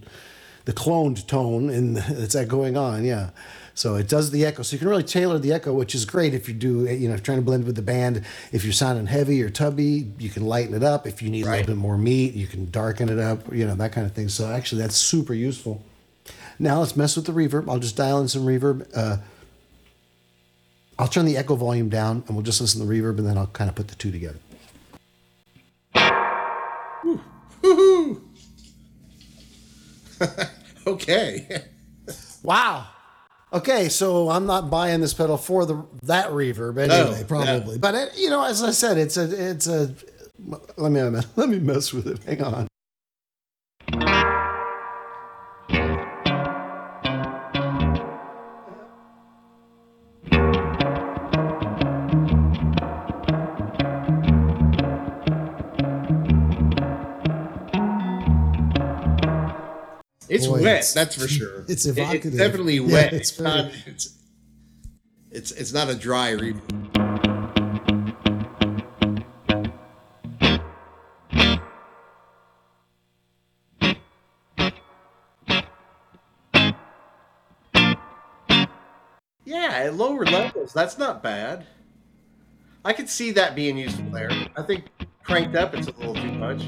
the 0.66 0.74
cloned 0.74 1.26
tone 1.26 1.70
and 1.70 1.96
that's 2.10 2.34
going 2.44 2.76
on, 2.76 3.06
yeah. 3.06 3.30
So 3.72 3.94
it 3.94 4.06
does 4.06 4.32
the 4.32 4.44
echo. 4.44 4.62
So 4.62 4.74
you 4.74 4.80
can 4.80 4.88
really 4.88 5.02
tailor 5.02 5.38
the 5.38 5.50
echo, 5.50 5.72
which 5.72 5.94
is 5.94 6.04
great 6.04 6.34
if 6.34 6.46
you 6.46 6.52
do, 6.52 6.84
you 6.84 7.08
know, 7.08 7.16
trying 7.16 7.38
to 7.38 7.42
blend 7.42 7.64
with 7.64 7.74
the 7.74 7.80
band. 7.80 8.26
If 8.52 8.64
you're 8.64 8.74
sounding 8.74 9.06
heavy 9.06 9.42
or 9.42 9.48
tubby, 9.48 10.12
you 10.18 10.28
can 10.28 10.44
lighten 10.44 10.74
it 10.74 10.82
up. 10.82 11.06
If 11.06 11.22
you 11.22 11.30
need 11.30 11.46
right. 11.46 11.54
a 11.54 11.60
little 11.60 11.74
bit 11.74 11.80
more 11.80 11.96
meat, 11.96 12.34
you 12.34 12.46
can 12.46 12.70
darken 12.70 13.08
it 13.08 13.18
up, 13.18 13.50
you 13.50 13.66
know, 13.66 13.76
that 13.76 13.92
kind 13.92 14.06
of 14.06 14.12
thing. 14.12 14.28
So 14.28 14.46
actually, 14.46 14.82
that's 14.82 14.96
super 14.96 15.32
useful. 15.32 15.82
Now 16.58 16.80
let's 16.80 16.96
mess 16.96 17.16
with 17.16 17.24
the 17.24 17.32
reverb. 17.32 17.66
I'll 17.66 17.78
just 17.78 17.96
dial 17.96 18.20
in 18.20 18.28
some 18.28 18.44
reverb. 18.44 18.86
Uh, 18.94 19.16
I'll 20.98 21.08
turn 21.08 21.26
the 21.26 21.36
echo 21.36 21.54
volume 21.54 21.88
down 21.88 22.24
and 22.26 22.36
we'll 22.36 22.44
just 22.44 22.60
listen 22.60 22.80
to 22.80 22.86
the 22.86 22.92
reverb 22.92 23.18
and 23.18 23.26
then 23.26 23.38
I'll 23.38 23.46
kind 23.46 23.70
of 23.70 23.76
put 23.76 23.88
the 23.88 23.94
two 23.94 24.10
together. 24.10 24.38
okay. 30.86 31.64
wow. 32.42 32.88
Okay, 33.52 33.88
so 33.88 34.28
I'm 34.28 34.46
not 34.46 34.68
buying 34.70 35.00
this 35.00 35.14
pedal 35.14 35.38
for 35.38 35.64
the 35.64 35.86
that 36.02 36.30
reverb 36.30 36.78
anyway, 36.78 37.20
no, 37.20 37.24
probably. 37.26 37.74
Yeah. 37.74 37.80
But 37.80 37.94
it, 37.94 38.18
you 38.18 38.28
know, 38.28 38.44
as 38.44 38.62
I 38.62 38.72
said, 38.72 38.98
it's 38.98 39.16
a 39.16 39.50
it's 39.50 39.66
a 39.66 39.94
let 40.76 40.92
me 40.92 41.00
let 41.36 41.48
me 41.48 41.58
mess 41.58 41.92
with 41.92 42.06
it. 42.06 42.22
Hang 42.24 42.42
on. 42.42 42.68
Wet, 60.78 60.92
that's 60.94 61.14
for 61.14 61.28
sure. 61.28 61.64
It's 61.68 61.86
evocative. 61.86 62.26
It's 62.26 62.36
definitely 62.36 62.80
wet. 62.80 63.12
Yeah, 63.12 63.18
it's, 63.18 63.30
it's 63.30 63.40
not. 63.40 63.70
It's, 63.86 64.18
it's 65.30 65.50
it's 65.52 65.72
not 65.72 65.88
a 65.88 65.94
dry 65.94 66.30
read. 66.30 66.60
Yeah, 79.44 79.70
at 79.72 79.94
lower 79.94 80.26
levels, 80.26 80.72
that's 80.74 80.98
not 80.98 81.22
bad. 81.22 81.66
I 82.84 82.92
could 82.92 83.08
see 83.08 83.30
that 83.32 83.54
being 83.54 83.78
useful 83.78 84.10
there. 84.10 84.30
I 84.56 84.62
think 84.62 84.84
cranked 85.22 85.56
up, 85.56 85.74
it's 85.74 85.88
a 85.88 85.92
little 85.92 86.14
too 86.14 86.32
much. 86.32 86.62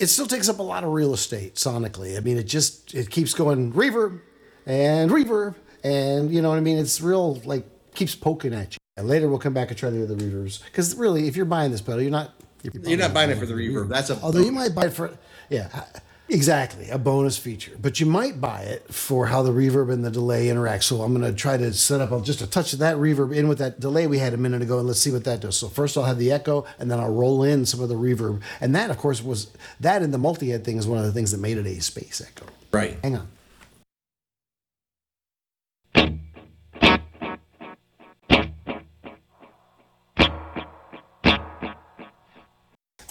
It 0.00 0.08
still 0.08 0.26
takes 0.26 0.48
up 0.48 0.58
a 0.58 0.62
lot 0.62 0.84
of 0.84 0.92
real 0.92 1.14
estate 1.14 1.54
sonically. 1.54 2.16
I 2.16 2.20
mean, 2.20 2.36
it 2.36 2.44
just 2.44 2.94
it 2.94 3.10
keeps 3.10 3.34
going 3.34 3.72
reverb 3.72 4.20
and 4.66 5.10
reverb, 5.10 5.54
and 5.82 6.30
you 6.30 6.42
know 6.42 6.48
what 6.48 6.58
I 6.58 6.60
mean. 6.60 6.78
It's 6.78 7.00
real 7.00 7.34
like 7.44 7.64
keeps 7.94 8.14
poking 8.14 8.54
at 8.54 8.74
you. 8.74 8.78
And 8.96 9.08
later 9.08 9.28
we'll 9.28 9.38
come 9.38 9.54
back 9.54 9.70
and 9.70 9.78
try 9.78 9.90
the 9.90 10.02
other 10.02 10.14
reverbs 10.14 10.64
because 10.64 10.94
really, 10.96 11.26
if 11.26 11.36
you're 11.36 11.46
buying 11.46 11.70
this 11.70 11.80
pedal, 11.80 12.00
you're 12.00 12.10
not 12.10 12.32
you're, 12.62 12.72
you're 12.84 12.98
not 12.98 13.14
buying 13.14 13.30
it 13.30 13.38
for 13.38 13.46
the 13.46 13.54
reverb. 13.54 13.88
That's 13.88 14.10
a 14.10 14.18
although 14.20 14.40
you 14.40 14.52
might 14.52 14.74
buy 14.74 14.86
it 14.86 14.92
for 14.92 15.16
yeah. 15.50 15.84
Exactly, 16.28 16.88
a 16.88 16.98
bonus 16.98 17.36
feature. 17.36 17.76
But 17.80 18.00
you 18.00 18.06
might 18.06 18.40
buy 18.40 18.62
it 18.62 18.92
for 18.92 19.26
how 19.26 19.42
the 19.42 19.50
reverb 19.50 19.92
and 19.92 20.02
the 20.02 20.10
delay 20.10 20.48
interact. 20.48 20.84
So 20.84 21.02
I'm 21.02 21.14
going 21.14 21.30
to 21.30 21.38
try 21.38 21.58
to 21.58 21.72
set 21.74 22.00
up 22.00 22.24
just 22.24 22.40
a 22.40 22.46
touch 22.46 22.72
of 22.72 22.78
that 22.78 22.96
reverb 22.96 23.36
in 23.36 23.46
with 23.46 23.58
that 23.58 23.78
delay 23.78 24.06
we 24.06 24.18
had 24.18 24.32
a 24.32 24.38
minute 24.38 24.62
ago, 24.62 24.78
and 24.78 24.88
let's 24.88 25.00
see 25.00 25.12
what 25.12 25.24
that 25.24 25.40
does. 25.40 25.56
So 25.56 25.68
first 25.68 25.98
I'll 25.98 26.04
have 26.04 26.18
the 26.18 26.32
echo, 26.32 26.64
and 26.78 26.90
then 26.90 26.98
I'll 26.98 27.12
roll 27.12 27.42
in 27.42 27.66
some 27.66 27.80
of 27.80 27.90
the 27.90 27.94
reverb. 27.94 28.40
And 28.60 28.74
that, 28.74 28.90
of 28.90 28.96
course, 28.96 29.22
was 29.22 29.52
that 29.80 30.00
and 30.00 30.14
the 30.14 30.18
multi-head 30.18 30.64
thing 30.64 30.78
is 30.78 30.86
one 30.86 30.98
of 30.98 31.04
the 31.04 31.12
things 31.12 31.30
that 31.32 31.38
made 31.38 31.58
it 31.58 31.66
a 31.66 31.80
space 31.80 32.22
echo. 32.26 32.46
Right. 32.72 32.96
Hang 33.02 33.16
on. 33.16 33.28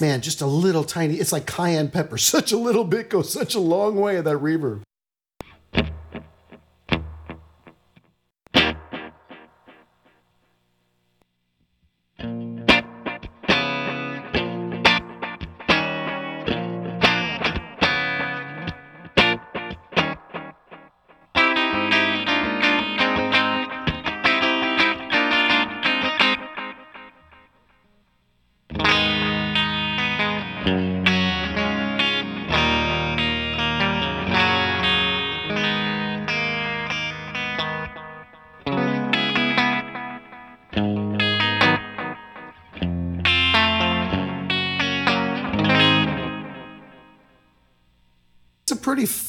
Man, 0.04 0.20
just 0.20 0.42
a 0.42 0.46
little 0.46 0.84
tiny, 0.84 1.16
it's 1.16 1.32
like 1.32 1.46
cayenne 1.46 1.90
pepper. 1.90 2.18
Such 2.34 2.52
a 2.52 2.58
little 2.58 2.84
bit 2.84 3.10
goes 3.10 3.32
such 3.32 3.56
a 3.56 3.60
long 3.60 3.96
way 3.96 4.18
of 4.18 4.26
that 4.26 4.36
reverb. 4.38 4.82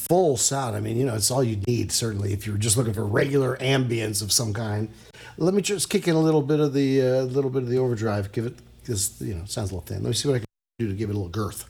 Full 0.09 0.37
sound. 0.37 0.75
I 0.75 0.79
mean, 0.79 0.97
you 0.97 1.05
know, 1.05 1.15
it's 1.15 1.31
all 1.31 1.43
you 1.43 1.57
need 1.67 1.91
certainly 1.91 2.33
if 2.33 2.45
you're 2.45 2.57
just 2.57 2.77
looking 2.77 2.93
for 2.93 3.05
regular 3.05 3.57
ambience 3.57 4.21
of 4.21 4.31
some 4.31 4.53
kind. 4.53 4.89
Let 5.37 5.53
me 5.53 5.61
just 5.61 5.89
kick 5.89 6.07
in 6.07 6.15
a 6.15 6.21
little 6.21 6.41
bit 6.41 6.59
of 6.59 6.73
the 6.73 7.01
uh, 7.01 7.21
little 7.23 7.49
bit 7.49 7.63
of 7.63 7.69
the 7.69 7.77
overdrive. 7.77 8.31
Give 8.31 8.45
it 8.45 8.55
because 8.81 9.21
you 9.21 9.33
know 9.33 9.45
sounds 9.45 9.71
a 9.71 9.75
little 9.75 9.87
thin. 9.87 10.03
Let 10.03 10.09
me 10.09 10.13
see 10.13 10.27
what 10.27 10.35
I 10.35 10.39
can 10.39 10.45
do 10.79 10.87
to 10.87 10.93
give 10.93 11.09
it 11.09 11.13
a 11.13 11.17
little 11.17 11.29
girth. 11.29 11.65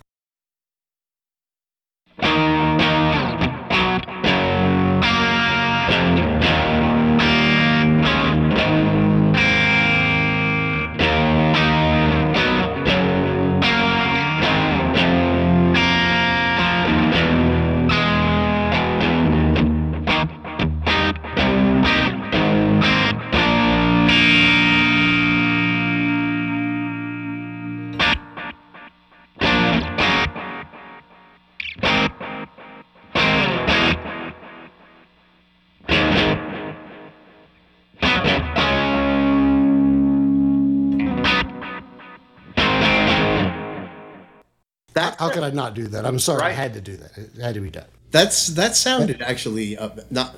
Could 45.35 45.43
I 45.43 45.51
not 45.51 45.73
do 45.73 45.87
that? 45.89 46.05
I'm 46.05 46.19
sorry, 46.19 46.41
right. 46.41 46.49
I 46.49 46.53
had 46.53 46.73
to 46.73 46.81
do 46.81 46.97
that. 46.97 47.17
It 47.17 47.35
had 47.39 47.55
to 47.55 47.61
be 47.61 47.69
done. 47.69 47.85
That's 48.11 48.47
that 48.47 48.75
sounded 48.75 49.21
actually 49.21 49.77
uh, 49.77 49.89
not 50.09 50.35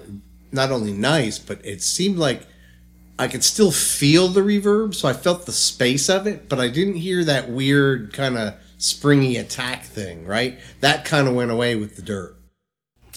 not 0.52 0.72
only 0.72 0.94
nice, 0.94 1.40
but 1.40 1.64
it 1.66 1.82
seemed 1.82 2.18
like 2.18 2.46
I 3.20 3.28
could 3.28 3.44
still 3.44 3.72
feel 3.72 4.28
the 4.28 4.42
reverb, 4.42 4.96
so 4.96 5.08
I 5.08 5.14
felt 5.14 5.46
the 5.46 5.52
space 5.52 6.10
of 6.10 6.28
it, 6.28 6.50
but 6.50 6.60
I 6.60 6.70
didn't 6.70 6.96
hear 6.96 7.24
that 7.24 7.50
weird 7.50 8.14
kind 8.14 8.38
of 8.38 8.56
springy 8.78 9.38
attack 9.38 9.86
thing. 9.86 10.26
Right, 10.26 10.60
that 10.82 11.06
kind 11.06 11.28
of 11.28 11.36
went 11.36 11.52
away 11.52 11.76
with 11.76 11.96
the 11.96 12.02
dirt. 12.02 12.37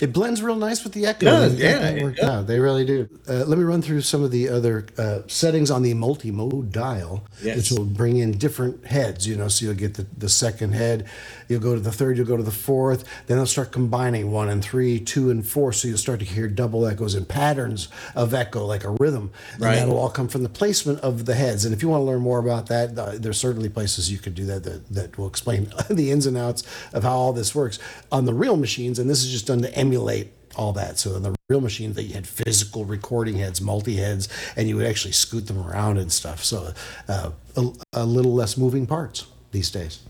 It 0.00 0.12
blends 0.12 0.42
real 0.42 0.56
nice 0.56 0.82
with 0.82 0.94
the 0.94 1.06
echo. 1.06 1.26
Does, 1.26 1.54
yeah, 1.56 1.88
it 1.90 2.16
does. 2.16 2.46
They 2.46 2.58
really 2.58 2.86
do. 2.86 3.08
Uh, 3.28 3.44
let 3.44 3.58
me 3.58 3.64
run 3.64 3.82
through 3.82 4.00
some 4.00 4.24
of 4.24 4.30
the 4.30 4.48
other 4.48 4.86
uh, 4.96 5.20
settings 5.26 5.70
on 5.70 5.82
the 5.82 5.92
multi-mode 5.92 6.72
dial, 6.72 7.24
yes. 7.42 7.56
which 7.56 7.70
will 7.70 7.84
bring 7.84 8.16
in 8.16 8.32
different 8.32 8.86
heads. 8.86 9.26
You 9.26 9.36
know, 9.36 9.48
so 9.48 9.66
you'll 9.66 9.74
get 9.74 9.94
the, 9.94 10.06
the 10.16 10.30
second 10.30 10.72
head, 10.72 11.06
you'll 11.48 11.60
go 11.60 11.74
to 11.74 11.80
the 11.80 11.92
third, 11.92 12.16
you'll 12.16 12.26
go 12.26 12.38
to 12.38 12.42
the 12.42 12.50
fourth. 12.50 13.04
Then 13.26 13.36
they'll 13.36 13.46
start 13.46 13.72
combining 13.72 14.30
one 14.30 14.48
and 14.48 14.64
three, 14.64 15.00
two 15.00 15.30
and 15.30 15.46
four, 15.46 15.72
so 15.72 15.88
you'll 15.88 15.98
start 15.98 16.20
to 16.20 16.26
hear 16.26 16.48
double 16.48 16.86
echoes 16.86 17.14
and 17.14 17.28
patterns 17.28 17.88
of 18.14 18.32
echo, 18.32 18.64
like 18.64 18.84
a 18.84 18.90
rhythm. 18.90 19.30
And 19.54 19.62
right. 19.62 19.74
that'll 19.74 19.98
all 19.98 20.10
come 20.10 20.28
from 20.28 20.42
the 20.42 20.48
placement 20.48 21.00
of 21.00 21.26
the 21.26 21.34
heads. 21.34 21.66
And 21.66 21.74
if 21.74 21.82
you 21.82 21.90
want 21.90 22.00
to 22.00 22.04
learn 22.04 22.20
more 22.20 22.38
about 22.38 22.68
that, 22.68 22.98
uh, 22.98 23.12
there's 23.16 23.38
certainly 23.38 23.68
places 23.68 24.10
you 24.10 24.18
could 24.18 24.34
do 24.34 24.46
that, 24.46 24.64
that 24.64 24.88
that 24.88 25.18
will 25.18 25.28
explain 25.28 25.70
the 25.90 26.10
ins 26.10 26.24
and 26.24 26.38
outs 26.38 26.62
of 26.94 27.02
how 27.02 27.16
all 27.16 27.32
this 27.34 27.54
works 27.54 27.78
on 28.10 28.24
the 28.24 28.34
real 28.34 28.56
machines. 28.56 28.98
And 28.98 29.10
this 29.10 29.22
is 29.22 29.30
just 29.30 29.46
done 29.46 29.60
to 29.60 29.74
emulate 29.74 29.89
emulate 29.90 30.32
all 30.54 30.72
that. 30.72 30.98
So 30.98 31.16
in 31.16 31.22
the 31.22 31.34
real 31.48 31.60
machine, 31.60 31.92
that 31.94 32.04
you 32.04 32.14
had 32.14 32.26
physical 32.26 32.84
recording 32.84 33.36
heads, 33.38 33.60
multi 33.60 33.96
heads, 33.96 34.28
and 34.56 34.68
you 34.68 34.76
would 34.76 34.86
actually 34.86 35.12
scoot 35.12 35.46
them 35.48 35.58
around 35.58 35.98
and 35.98 36.12
stuff. 36.12 36.44
So 36.44 36.72
uh, 37.08 37.30
a, 37.56 37.68
a, 37.92 38.04
little 38.04 38.32
less 38.32 38.56
moving 38.56 38.86
parts 38.86 39.26
these 39.50 39.70
days. 39.70 40.00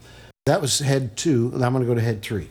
That 0.44 0.60
was 0.60 0.80
head 0.80 1.16
two. 1.16 1.50
I'm 1.54 1.60
going 1.60 1.80
to 1.80 1.86
go 1.86 1.94
to 1.94 2.00
head 2.00 2.22
three. 2.22 2.50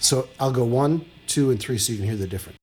So 0.00 0.28
I'll 0.38 0.52
go 0.52 0.64
one, 0.64 1.06
two, 1.26 1.50
and 1.50 1.60
three 1.60 1.78
so 1.78 1.92
you 1.92 1.98
can 1.98 2.06
hear 2.06 2.16
the 2.16 2.26
difference. 2.26 2.58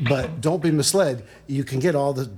But 0.00 0.40
don't 0.40 0.62
be 0.62 0.70
misled. 0.70 1.24
You 1.46 1.64
can 1.64 1.80
get 1.80 1.94
all 1.94 2.12
the 2.12 2.30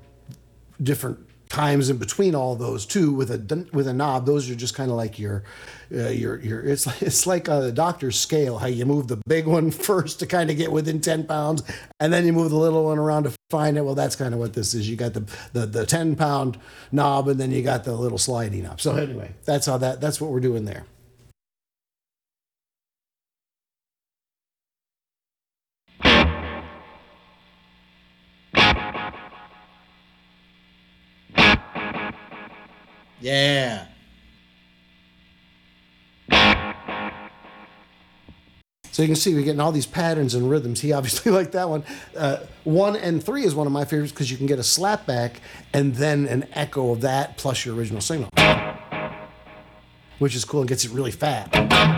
different 0.80 1.28
times 1.48 1.88
in 1.88 1.96
between 1.96 2.34
all 2.34 2.54
those 2.54 2.84
too 2.84 3.12
with 3.12 3.30
a 3.30 3.66
with 3.72 3.88
a 3.88 3.92
knob. 3.92 4.26
Those 4.26 4.50
are 4.50 4.54
just 4.54 4.74
kind 4.74 4.90
of 4.90 4.96
like 4.96 5.18
your 5.18 5.44
uh, 5.92 6.08
your 6.08 6.38
your. 6.40 6.60
It's 6.64 6.86
like, 6.86 7.02
it's 7.02 7.26
like 7.26 7.48
a 7.48 7.72
doctor's 7.72 8.18
scale. 8.18 8.58
How 8.58 8.66
you 8.66 8.84
move 8.86 9.08
the 9.08 9.18
big 9.26 9.46
one 9.46 9.70
first 9.88 10.20
to 10.20 10.26
kind 10.26 10.50
of 10.50 10.56
get 10.56 10.70
within 10.70 11.00
ten 11.00 11.24
pounds, 11.24 11.62
and 12.00 12.12
then 12.12 12.26
you 12.26 12.32
move 12.32 12.50
the 12.50 12.56
little 12.56 12.84
one 12.84 12.98
around 12.98 13.24
to 13.24 13.32
find 13.50 13.76
it. 13.76 13.84
Well, 13.84 13.94
that's 13.94 14.16
kind 14.16 14.34
of 14.34 14.40
what 14.40 14.54
this 14.54 14.74
is. 14.74 14.88
You 14.88 14.96
got 14.96 15.14
the 15.14 15.24
the 15.52 15.66
the 15.66 15.86
ten 15.86 16.16
pound 16.16 16.58
knob, 16.92 17.28
and 17.28 17.40
then 17.40 17.50
you 17.50 17.62
got 17.62 17.84
the 17.84 17.94
little 17.94 18.18
sliding 18.18 18.62
knob. 18.62 18.80
So 18.80 18.96
anyway, 18.96 19.34
that's 19.44 19.66
how 19.66 19.78
that 19.78 20.00
that's 20.00 20.20
what 20.20 20.30
we're 20.30 20.40
doing 20.40 20.64
there. 20.64 20.84
Yeah. 33.20 33.86
So 38.98 39.02
you 39.02 39.08
can 39.08 39.16
see 39.16 39.32
we're 39.32 39.42
getting 39.42 39.60
all 39.60 39.70
these 39.70 39.86
patterns 39.86 40.34
and 40.34 40.50
rhythms. 40.50 40.80
He 40.80 40.92
obviously 40.92 41.30
liked 41.38 41.52
that 41.52 41.68
one. 41.68 41.84
Uh, 42.16 42.38
one 42.64 42.96
and 42.96 43.22
three 43.22 43.44
is 43.44 43.54
one 43.54 43.66
of 43.66 43.72
my 43.72 43.84
favorites 43.84 44.10
because 44.10 44.28
you 44.28 44.36
can 44.36 44.46
get 44.46 44.58
a 44.58 44.62
slapback 44.62 45.36
and 45.72 45.94
then 45.94 46.26
an 46.26 46.48
echo 46.52 46.90
of 46.90 47.02
that 47.02 47.36
plus 47.36 47.64
your 47.64 47.76
original 47.76 48.00
signal, 48.00 48.28
which 50.18 50.34
is 50.34 50.44
cool 50.44 50.60
and 50.60 50.68
gets 50.68 50.84
it 50.84 50.90
really 50.90 51.12
fat. 51.12 51.97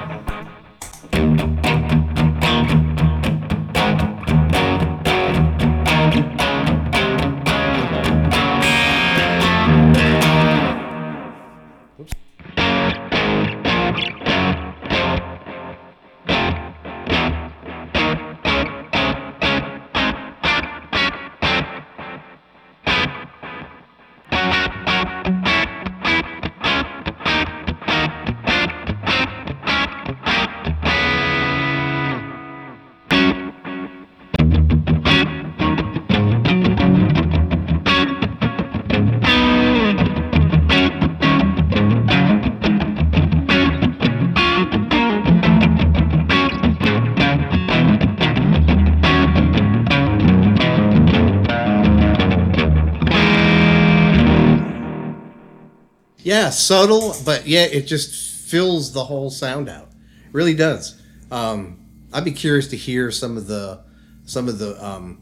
Yeah, 56.40 56.48
subtle, 56.48 57.14
but 57.26 57.46
yeah, 57.46 57.64
it 57.64 57.82
just 57.82 58.48
fills 58.48 58.94
the 58.94 59.04
whole 59.04 59.28
sound 59.28 59.68
out. 59.68 59.88
It 60.24 60.32
really 60.32 60.54
does. 60.54 60.98
Um, 61.30 61.84
I'd 62.14 62.24
be 62.24 62.32
curious 62.32 62.68
to 62.68 62.78
hear 62.78 63.10
some 63.10 63.36
of 63.36 63.46
the 63.46 63.82
some 64.24 64.48
of 64.48 64.58
the 64.58 64.82
um, 64.82 65.20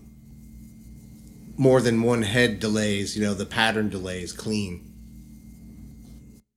more 1.57 1.81
than 1.81 2.02
one 2.02 2.22
head 2.22 2.61
delays. 2.61 3.16
You 3.16 3.24
know, 3.24 3.35
the 3.35 3.46
pattern 3.46 3.88
delays 3.88 4.33
clean. 4.33 4.92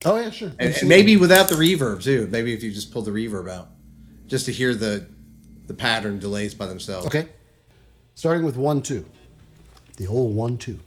Oh 0.04 0.16
yeah, 0.16 0.30
sure. 0.30 0.52
And, 0.60 0.76
and 0.76 0.88
maybe 0.88 1.16
without 1.16 1.48
the 1.48 1.56
reverb 1.56 2.04
too. 2.04 2.28
Maybe 2.30 2.54
if 2.54 2.62
you 2.62 2.70
just 2.70 2.92
pull 2.92 3.02
the 3.02 3.10
reverb 3.10 3.50
out, 3.50 3.66
just 4.28 4.46
to 4.46 4.52
hear 4.52 4.76
the 4.76 5.08
the 5.66 5.74
pattern 5.74 6.20
delays 6.20 6.54
by 6.54 6.66
themselves. 6.66 7.08
Okay. 7.08 7.26
Starting 8.14 8.44
with 8.44 8.56
one 8.56 8.80
two, 8.80 9.06
the 9.96 10.06
old 10.06 10.36
one 10.36 10.56
two. 10.56 10.78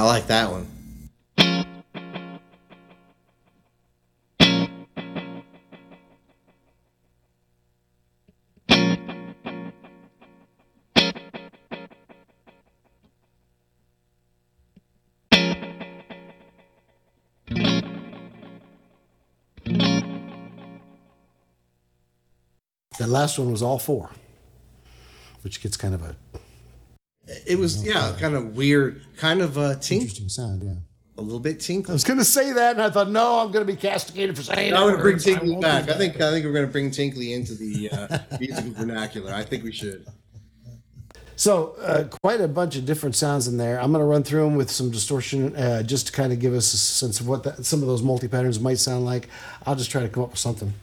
I 0.00 0.04
like 0.04 0.28
that 0.28 0.50
one. 0.50 0.66
That 22.98 23.08
last 23.08 23.38
one 23.38 23.52
was 23.52 23.60
all 23.62 23.78
four, 23.78 24.08
which 25.42 25.60
gets 25.62 25.76
kind 25.76 25.94
of 25.94 26.02
a 26.02 26.16
it 27.50 27.58
was 27.58 27.84
yeah, 27.84 28.14
kind 28.18 28.34
of 28.34 28.56
weird, 28.56 29.02
kind 29.16 29.42
of 29.42 29.56
a 29.56 29.74
tink- 29.76 30.02
interesting 30.02 30.28
sound. 30.28 30.62
Yeah, 30.62 30.74
a 31.18 31.22
little 31.22 31.40
bit 31.40 31.60
tinkly. 31.60 31.92
I 31.92 31.94
was 31.94 32.04
going 32.04 32.18
to 32.18 32.24
say 32.24 32.52
that, 32.52 32.72
and 32.72 32.82
I 32.82 32.90
thought, 32.90 33.10
no, 33.10 33.40
I'm 33.40 33.50
going 33.50 33.66
to 33.66 33.72
be 33.72 33.78
castigated 33.78 34.36
for 34.36 34.42
saying. 34.42 34.72
It. 34.72 34.74
I'm 34.74 34.82
going 34.82 34.96
to 34.96 35.02
bring 35.02 35.18
Tinkly 35.18 35.56
back. 35.56 35.88
I 35.88 35.98
think 35.98 36.20
I 36.20 36.30
think 36.30 36.46
we're 36.46 36.52
going 36.52 36.66
to 36.66 36.72
bring 36.72 36.90
Tinkly 36.90 37.32
into 37.32 37.54
the 37.54 37.90
uh, 37.90 38.18
musical 38.40 38.72
vernacular. 38.72 39.32
I 39.32 39.42
think 39.42 39.64
we 39.64 39.72
should. 39.72 40.06
So, 41.36 41.74
uh, 41.80 42.04
quite 42.22 42.42
a 42.42 42.48
bunch 42.48 42.76
of 42.76 42.84
different 42.84 43.16
sounds 43.16 43.48
in 43.48 43.56
there. 43.56 43.80
I'm 43.80 43.92
going 43.92 44.02
to 44.02 44.06
run 44.06 44.22
through 44.22 44.44
them 44.44 44.56
with 44.56 44.70
some 44.70 44.90
distortion 44.90 45.56
uh, 45.56 45.82
just 45.82 46.08
to 46.08 46.12
kind 46.12 46.34
of 46.34 46.38
give 46.38 46.52
us 46.52 46.74
a 46.74 46.76
sense 46.76 47.18
of 47.18 47.26
what 47.26 47.44
that, 47.44 47.64
some 47.64 47.80
of 47.80 47.88
those 47.88 48.02
multi 48.02 48.28
patterns 48.28 48.60
might 48.60 48.78
sound 48.78 49.06
like. 49.06 49.26
I'll 49.64 49.74
just 49.74 49.90
try 49.90 50.02
to 50.02 50.08
come 50.10 50.22
up 50.22 50.32
with 50.32 50.38
something. 50.38 50.74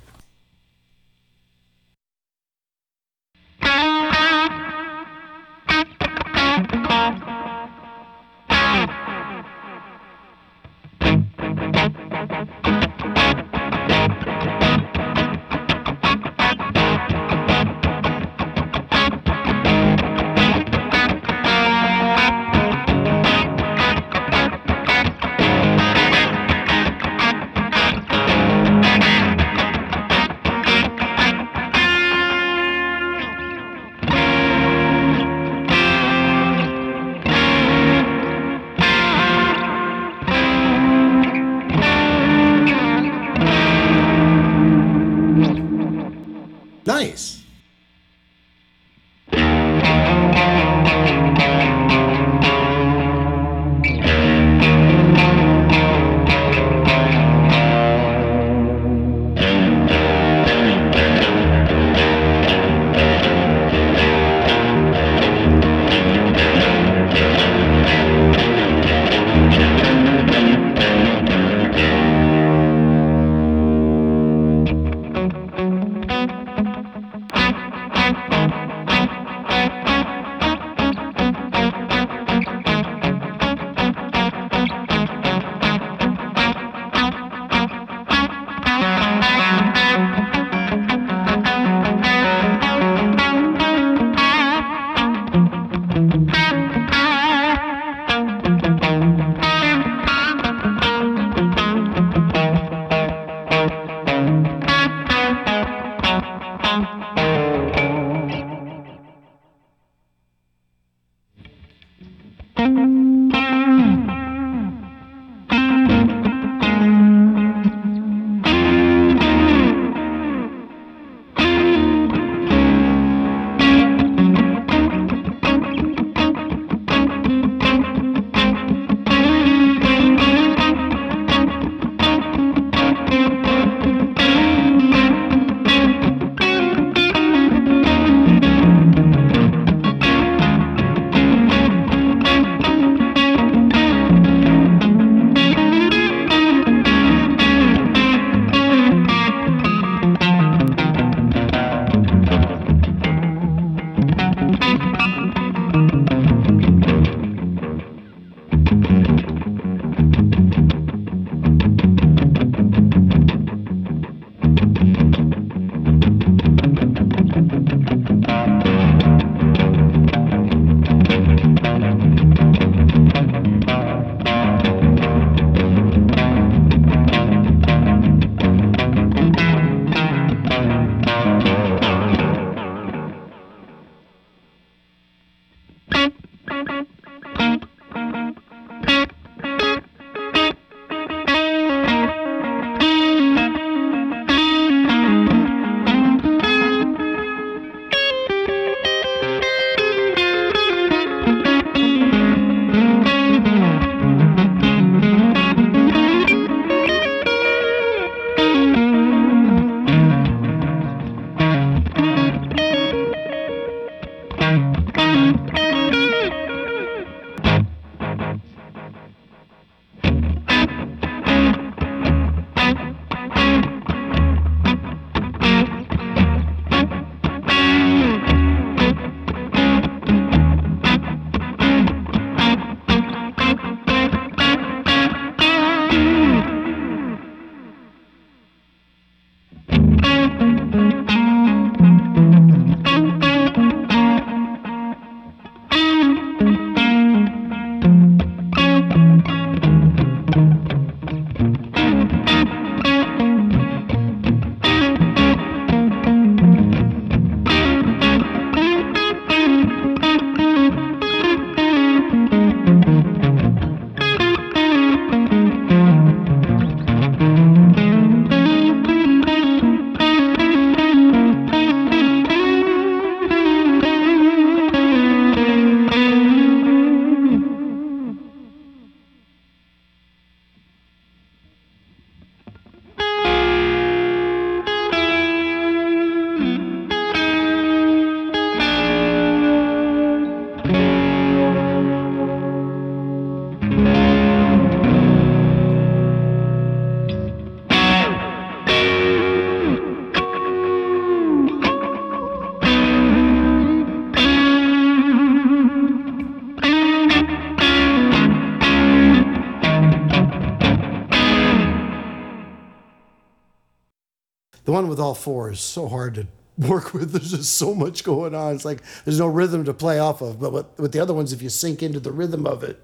One 314.77 314.87
with 314.87 314.99
all 314.99 315.15
four 315.15 315.51
is 315.51 315.59
so 315.59 315.87
hard 315.87 316.15
to 316.15 316.27
work 316.57 316.93
with. 316.93 317.11
There's 317.13 317.31
just 317.31 317.57
so 317.57 317.73
much 317.73 318.03
going 318.03 318.35
on. 318.35 318.55
It's 318.55 318.65
like 318.65 318.81
there's 319.05 319.19
no 319.19 319.27
rhythm 319.27 319.65
to 319.65 319.73
play 319.73 319.99
off 319.99 320.21
of. 320.21 320.39
But 320.39 320.53
with, 320.53 320.79
with 320.79 320.91
the 320.91 320.99
other 320.99 321.13
ones, 321.13 321.33
if 321.33 321.41
you 321.41 321.49
sink 321.49 321.83
into 321.83 321.99
the 321.99 322.11
rhythm 322.11 322.45
of 322.45 322.63
it, 322.63 322.81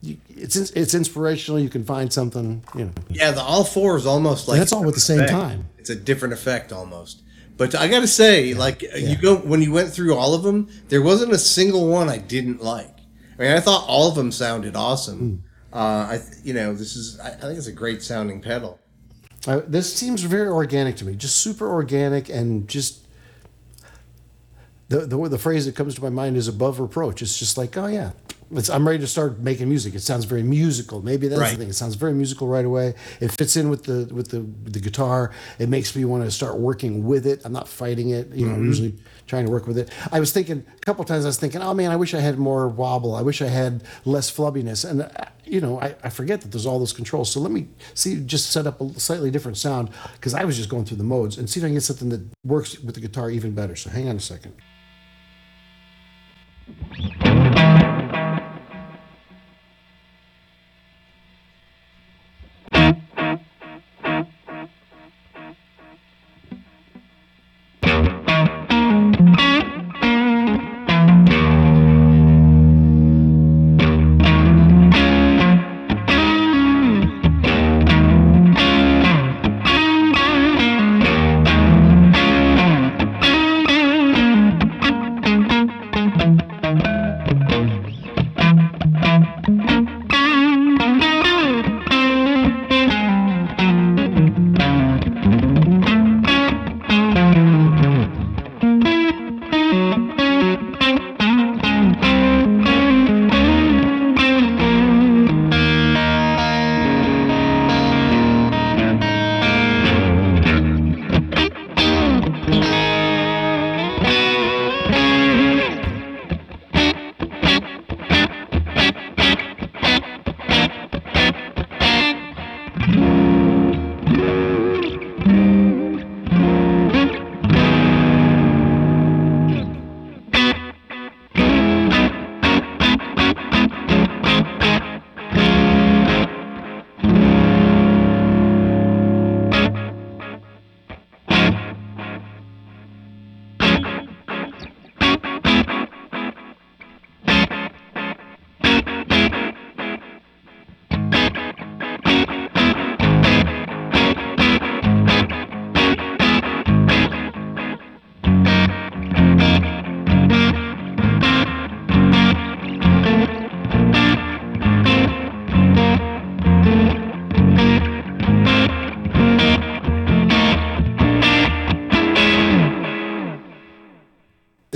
you, 0.00 0.16
it's 0.28 0.56
it's 0.56 0.94
inspirational. 0.94 1.60
You 1.60 1.68
can 1.68 1.84
find 1.84 2.12
something, 2.12 2.64
you 2.74 2.86
know. 2.86 2.92
Yeah, 3.08 3.32
the 3.32 3.42
all 3.42 3.64
four 3.64 3.96
is 3.96 4.06
almost 4.06 4.48
like 4.48 4.58
that's 4.58 4.72
all 4.72 4.86
at 4.86 4.94
the 4.94 5.00
same 5.00 5.20
effect. 5.20 5.32
time. 5.32 5.68
It's 5.78 5.90
a 5.90 5.96
different 5.96 6.34
effect 6.34 6.72
almost. 6.72 7.22
But 7.56 7.74
I 7.74 7.88
got 7.88 8.00
to 8.00 8.06
say, 8.06 8.46
yeah. 8.46 8.58
like 8.58 8.82
yeah. 8.82 8.96
you 8.96 9.16
go 9.16 9.36
when 9.36 9.60
you 9.60 9.72
went 9.72 9.90
through 9.90 10.14
all 10.14 10.34
of 10.34 10.44
them, 10.44 10.68
there 10.88 11.02
wasn't 11.02 11.32
a 11.32 11.38
single 11.38 11.88
one 11.88 12.08
I 12.08 12.18
didn't 12.18 12.62
like. 12.62 12.96
I 13.38 13.42
mean, 13.42 13.52
I 13.52 13.60
thought 13.60 13.84
all 13.88 14.08
of 14.08 14.14
them 14.14 14.30
sounded 14.32 14.76
awesome. 14.76 15.20
Mm. 15.20 15.48
Uh, 15.70 16.12
I, 16.12 16.20
you 16.42 16.54
know, 16.54 16.72
this 16.72 16.94
is 16.96 17.18
I, 17.18 17.28
I 17.28 17.40
think 17.40 17.58
it's 17.58 17.66
a 17.66 17.72
great 17.72 18.02
sounding 18.02 18.40
pedal. 18.40 18.78
Uh, 19.46 19.60
this 19.66 19.94
seems 19.94 20.22
very 20.22 20.48
organic 20.48 20.96
to 20.96 21.04
me, 21.04 21.14
just 21.14 21.36
super 21.36 21.70
organic 21.70 22.28
and 22.28 22.68
just 22.68 23.06
the, 24.88 25.00
the 25.00 25.28
the 25.28 25.38
phrase 25.38 25.66
that 25.66 25.76
comes 25.76 25.94
to 25.94 26.02
my 26.02 26.08
mind 26.08 26.36
is 26.36 26.48
above 26.48 26.80
reproach. 26.80 27.22
It's 27.22 27.38
just 27.38 27.56
like, 27.56 27.76
oh 27.76 27.86
yeah, 27.86 28.12
I'm 28.72 28.86
ready 28.86 28.98
to 29.00 29.06
start 29.06 29.40
making 29.40 29.68
music. 29.68 29.94
It 29.94 30.00
sounds 30.00 30.24
very 30.24 30.42
musical. 30.42 31.02
Maybe 31.02 31.28
that's 31.28 31.40
right. 31.40 31.50
the 31.50 31.56
thing. 31.56 31.68
It 31.68 31.74
sounds 31.74 31.96
very 31.96 32.14
musical 32.14 32.48
right 32.48 32.64
away. 32.64 32.94
It 33.20 33.30
fits 33.30 33.56
in 33.56 33.68
with 33.68 33.84
the 33.84 34.12
with 34.12 34.28
the 34.28 34.40
the 34.70 34.80
guitar. 34.80 35.32
It 35.58 35.68
makes 35.68 35.94
me 35.94 36.04
want 36.06 36.24
to 36.24 36.30
start 36.30 36.58
working 36.58 37.04
with 37.04 37.26
it. 37.26 37.42
I'm 37.44 37.52
not 37.52 37.68
fighting 37.68 38.10
it. 38.10 38.28
You 38.28 38.46
know, 38.46 38.54
mm-hmm. 38.54 38.64
usually 38.64 38.96
trying 39.26 39.44
to 39.44 39.50
work 39.50 39.66
with 39.66 39.76
it. 39.76 39.90
I 40.10 40.20
was 40.20 40.32
thinking 40.32 40.64
a 40.74 40.80
couple 40.80 41.04
times. 41.04 41.26
I 41.26 41.28
was 41.28 41.38
thinking, 41.38 41.60
oh 41.60 41.74
man, 41.74 41.90
I 41.90 41.96
wish 41.96 42.14
I 42.14 42.20
had 42.20 42.38
more 42.38 42.68
wobble. 42.68 43.14
I 43.14 43.20
wish 43.20 43.42
I 43.42 43.48
had 43.48 43.84
less 44.06 44.34
flubbiness. 44.34 44.88
And 44.88 45.02
uh, 45.02 45.08
you 45.44 45.60
know, 45.60 45.78
I, 45.80 45.94
I 46.02 46.08
forget 46.08 46.40
that 46.40 46.50
there's 46.50 46.66
all 46.66 46.78
those 46.78 46.94
controls. 46.94 47.30
So 47.30 47.40
let 47.40 47.52
me 47.52 47.68
see, 47.92 48.20
just 48.20 48.50
set 48.50 48.66
up 48.66 48.80
a 48.80 48.98
slightly 48.98 49.30
different 49.30 49.58
sound 49.58 49.90
because 50.14 50.32
I 50.32 50.44
was 50.44 50.56
just 50.56 50.70
going 50.70 50.86
through 50.86 50.98
the 50.98 51.04
modes 51.04 51.36
and 51.36 51.50
see 51.50 51.60
if 51.60 51.64
I 51.64 51.68
can 51.68 51.74
get 51.74 51.82
something 51.82 52.08
that 52.08 52.22
works 52.44 52.78
with 52.80 52.94
the 52.94 53.00
guitar 53.02 53.30
even 53.30 53.54
better. 53.54 53.76
So 53.76 53.90
hang 53.90 54.08
on 54.08 54.16
a 54.16 54.20
second. 54.20 54.54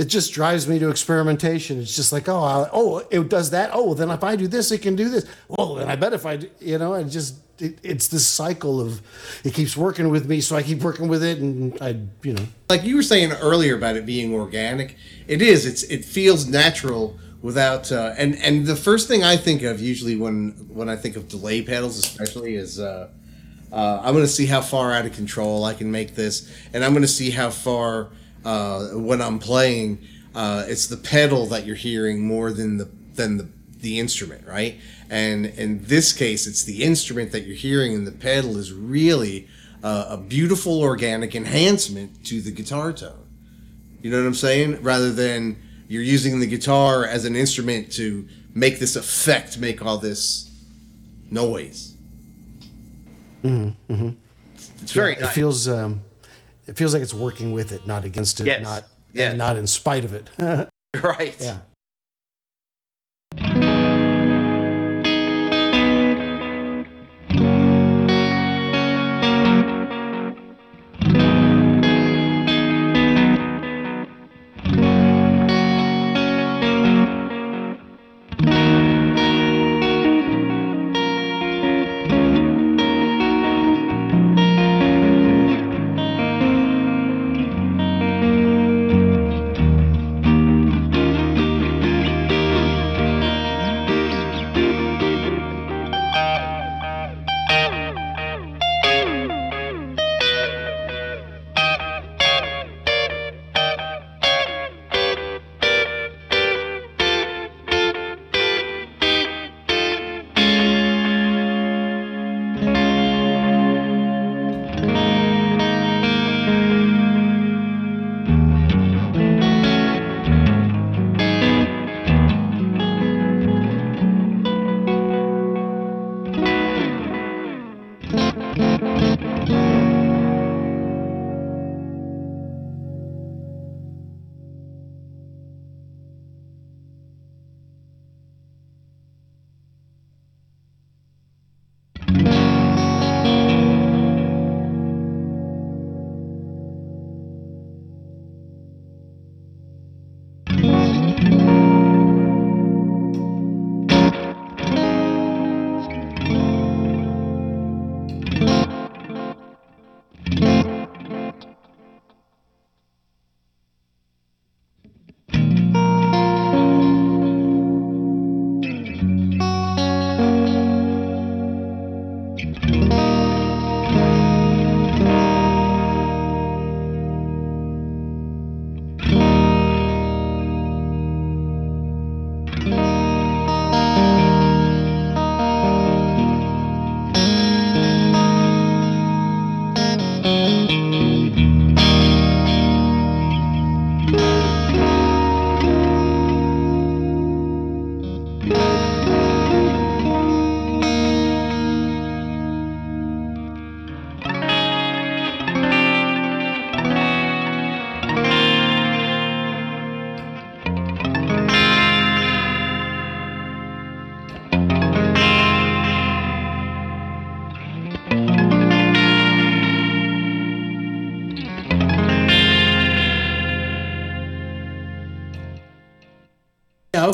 It 0.03 0.09
just 0.09 0.33
drives 0.33 0.67
me 0.67 0.79
to 0.79 0.89
experimentation. 0.89 1.79
It's 1.79 1.95
just 1.95 2.11
like, 2.11 2.27
oh, 2.27 2.43
I'll, 2.43 2.69
oh, 2.73 2.97
it 3.09 3.29
does 3.29 3.51
that. 3.51 3.69
Oh, 3.71 3.93
then 3.93 4.09
if 4.09 4.21
I 4.21 4.35
do 4.35 4.47
this, 4.47 4.69
it 4.69 4.81
can 4.81 4.97
do 4.97 5.07
this. 5.07 5.25
Well, 5.47 5.75
then 5.75 5.87
I 5.87 5.95
bet 5.95 6.11
if 6.11 6.25
I, 6.25 6.35
do, 6.35 6.49
you 6.59 6.77
know, 6.77 6.93
and 6.93 7.09
just 7.09 7.35
it, 7.59 7.79
it's 7.83 8.09
this 8.09 8.27
cycle 8.27 8.81
of 8.81 9.01
it 9.45 9.53
keeps 9.53 9.77
working 9.77 10.09
with 10.09 10.27
me, 10.27 10.41
so 10.41 10.57
I 10.57 10.61
keep 10.61 10.79
working 10.79 11.07
with 11.07 11.23
it, 11.23 11.37
and 11.37 11.81
I, 11.81 12.01
you 12.21 12.33
know, 12.33 12.43
like 12.69 12.83
you 12.83 12.97
were 12.97 13.01
saying 13.03 13.31
earlier 13.31 13.77
about 13.77 13.95
it 13.95 14.05
being 14.05 14.33
organic. 14.33 14.97
It 15.25 15.41
is. 15.41 15.65
It's 15.65 15.83
it 15.83 16.03
feels 16.03 16.47
natural 16.47 17.17
without 17.41 17.89
uh, 17.89 18.13
and 18.17 18.35
and 18.35 18.65
the 18.65 18.75
first 18.75 19.07
thing 19.07 19.23
I 19.23 19.37
think 19.37 19.61
of 19.63 19.79
usually 19.79 20.17
when 20.17 20.49
when 20.73 20.89
I 20.89 20.97
think 20.97 21.15
of 21.15 21.29
delay 21.29 21.61
pedals, 21.61 21.97
especially, 21.97 22.55
is. 22.55 22.79
Uh, 22.79 23.09
uh, 23.71 23.99
I'm 24.03 24.13
going 24.13 24.23
to 24.23 24.31
see 24.31 24.45
how 24.45 24.61
far 24.61 24.91
out 24.91 25.07
of 25.07 25.13
control 25.13 25.65
I 25.65 25.73
can 25.73 25.89
make 25.89 26.13
this, 26.13 26.47
and 26.73 26.85
I'm 26.85 26.91
going 26.91 27.01
to 27.01 27.07
see 27.07 27.31
how 27.31 27.49
far 27.49 28.09
uh, 28.45 28.87
when 28.89 29.21
I'm 29.21 29.39
playing, 29.39 29.99
uh, 30.35 30.65
it's 30.67 30.87
the 30.87 30.97
pedal 30.97 31.45
that 31.47 31.65
you're 31.65 31.75
hearing 31.75 32.25
more 32.25 32.51
than 32.51 32.77
the 32.77 32.89
than 33.15 33.37
the 33.37 33.47
the 33.79 33.99
instrument, 33.99 34.47
right? 34.47 34.79
And 35.09 35.45
in 35.45 35.83
this 35.83 36.13
case, 36.13 36.47
it's 36.47 36.63
the 36.63 36.83
instrument 36.83 37.31
that 37.33 37.41
you're 37.41 37.55
hearing, 37.55 37.93
and 37.93 38.07
the 38.07 38.11
pedal 38.11 38.57
is 38.57 38.71
really 38.71 39.47
uh, 39.83 40.07
a 40.09 40.17
beautiful 40.17 40.81
organic 40.81 41.35
enhancement 41.35 42.25
to 42.25 42.41
the 42.41 42.51
guitar 42.51 42.93
tone. 42.93 43.27
You 44.01 44.09
know 44.09 44.19
what 44.19 44.27
I'm 44.27 44.33
saying? 44.33 44.81
Rather 44.81 45.11
than 45.11 45.61
you're 45.87 46.01
using 46.01 46.39
the 46.39 46.47
guitar 46.47 47.05
as 47.05 47.25
an 47.25 47.35
instrument 47.35 47.91
to 47.93 48.27
make 48.55 48.79
this 48.79 48.95
effect, 48.95 49.59
make 49.59 49.85
all 49.85 49.97
this 49.97 50.49
noise. 51.29 51.95
Mm-hmm. 53.43 53.93
mm-hmm. 53.93 54.09
It's 54.81 54.91
very. 54.91 55.17
Yeah, 55.17 55.25
it 55.25 55.33
feels. 55.33 55.67
Um, 55.67 56.01
it 56.67 56.77
feels 56.77 56.93
like 56.93 57.01
it's 57.03 57.13
working 57.13 57.51
with 57.51 57.71
it, 57.71 57.85
not 57.87 58.05
against 58.05 58.39
it, 58.39 58.47
yes. 58.47 58.63
not 58.63 58.83
yeah. 59.13 59.33
not 59.33 59.57
in 59.57 59.67
spite 59.67 60.05
of 60.05 60.13
it. 60.13 60.29
right. 61.03 61.35
Yeah. 61.39 61.57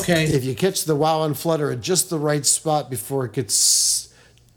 Okay. 0.00 0.24
If 0.24 0.44
you 0.44 0.54
catch 0.54 0.84
the 0.84 0.96
wow 0.96 1.24
and 1.24 1.36
flutter 1.36 1.70
at 1.70 1.80
just 1.80 2.10
the 2.10 2.18
right 2.18 2.44
spot 2.44 2.90
before 2.90 3.24
it 3.24 3.32
gets 3.32 4.12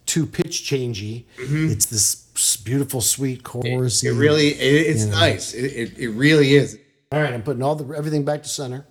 too 0.06 0.26
pitch 0.26 0.64
changey, 0.64 1.26
mm-hmm. 1.38 1.72
it's 1.72 1.86
this 1.86 2.58
beautiful, 2.58 3.02
sweet 3.02 3.44
chorus. 3.44 4.04
It, 4.04 4.10
it, 4.10 4.14
really, 4.14 4.50
it, 4.50 4.88
it's 4.88 5.06
you 5.06 5.12
know. 5.12 5.20
nice. 5.20 5.54
It, 5.54 5.66
it, 5.66 5.98
it 5.98 6.10
really 6.10 6.54
is. 6.54 6.80
All 7.12 7.22
right, 7.22 7.34
I'm 7.34 7.44
putting 7.44 7.62
all 7.62 7.76
the 7.76 7.96
everything 7.96 8.26
back 8.26 8.44
to 8.44 8.50
center. 8.50 8.86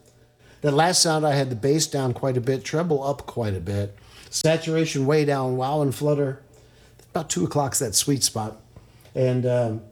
That 0.60 0.72
last 0.72 1.02
sound, 1.02 1.26
I 1.26 1.34
had 1.34 1.50
the 1.50 1.56
bass 1.56 1.88
down 1.88 2.14
quite 2.14 2.36
a 2.36 2.40
bit, 2.40 2.64
treble 2.64 3.02
up 3.02 3.26
quite 3.26 3.54
a 3.54 3.60
bit, 3.60 3.98
saturation 4.30 5.06
way 5.06 5.24
down, 5.24 5.56
wow 5.56 5.82
and 5.82 5.92
flutter. 5.92 6.40
About 7.10 7.28
two 7.28 7.44
o'clock's 7.44 7.80
that 7.80 7.94
sweet 7.94 8.22
spot, 8.22 8.60
and 9.14 9.44
um, 9.44 9.82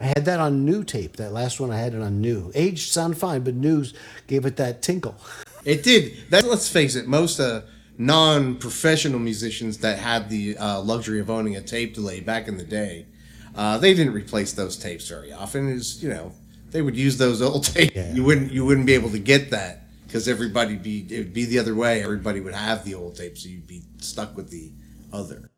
I 0.00 0.06
had 0.06 0.24
that 0.26 0.38
on 0.38 0.64
new 0.64 0.84
tape. 0.84 1.16
That 1.16 1.32
last 1.32 1.58
one, 1.58 1.70
I 1.70 1.78
had 1.78 1.94
it 1.94 2.02
on 2.02 2.20
new. 2.20 2.52
Aged 2.54 2.92
sound 2.92 3.18
fine, 3.18 3.42
but 3.42 3.54
news 3.54 3.94
gave 4.26 4.44
it 4.44 4.56
that 4.56 4.82
tinkle. 4.82 5.16
It 5.64 5.82
did. 5.82 6.30
That 6.30 6.44
let's 6.44 6.68
face 6.68 6.96
it, 6.96 7.06
most 7.06 7.38
uh, 7.40 7.62
non-professional 7.98 9.20
musicians 9.20 9.78
that 9.78 9.98
had 9.98 10.30
the 10.30 10.56
uh, 10.56 10.80
luxury 10.80 11.20
of 11.20 11.28
owning 11.30 11.56
a 11.56 11.60
tape 11.60 11.94
delay 11.94 12.20
back 12.20 12.48
in 12.48 12.56
the 12.56 12.64
day, 12.64 13.06
uh, 13.54 13.78
they 13.78 13.94
didn't 13.94 14.14
replace 14.14 14.52
those 14.52 14.76
tapes 14.76 15.08
very 15.08 15.32
often. 15.32 15.68
Is 15.68 16.02
you 16.02 16.08
know 16.08 16.32
they 16.70 16.82
would 16.82 16.96
use 16.96 17.18
those 17.18 17.42
old 17.42 17.64
tapes. 17.74 17.94
Yeah. 17.94 18.12
You 18.12 18.24
wouldn't 18.24 18.52
you 18.52 18.64
wouldn't 18.64 18.86
be 18.86 18.94
able 18.94 19.10
to 19.10 19.18
get 19.18 19.50
that 19.50 19.82
because 20.06 20.28
everybody 20.28 20.76
be 20.76 21.06
it 21.10 21.18
would 21.18 21.34
be 21.34 21.44
the 21.44 21.58
other 21.58 21.74
way. 21.74 22.02
Everybody 22.02 22.40
would 22.40 22.54
have 22.54 22.84
the 22.84 22.94
old 22.94 23.16
tape, 23.16 23.36
so 23.36 23.48
you'd 23.48 23.66
be 23.66 23.82
stuck 23.98 24.36
with 24.36 24.50
the 24.50 24.72
other. 25.12 25.50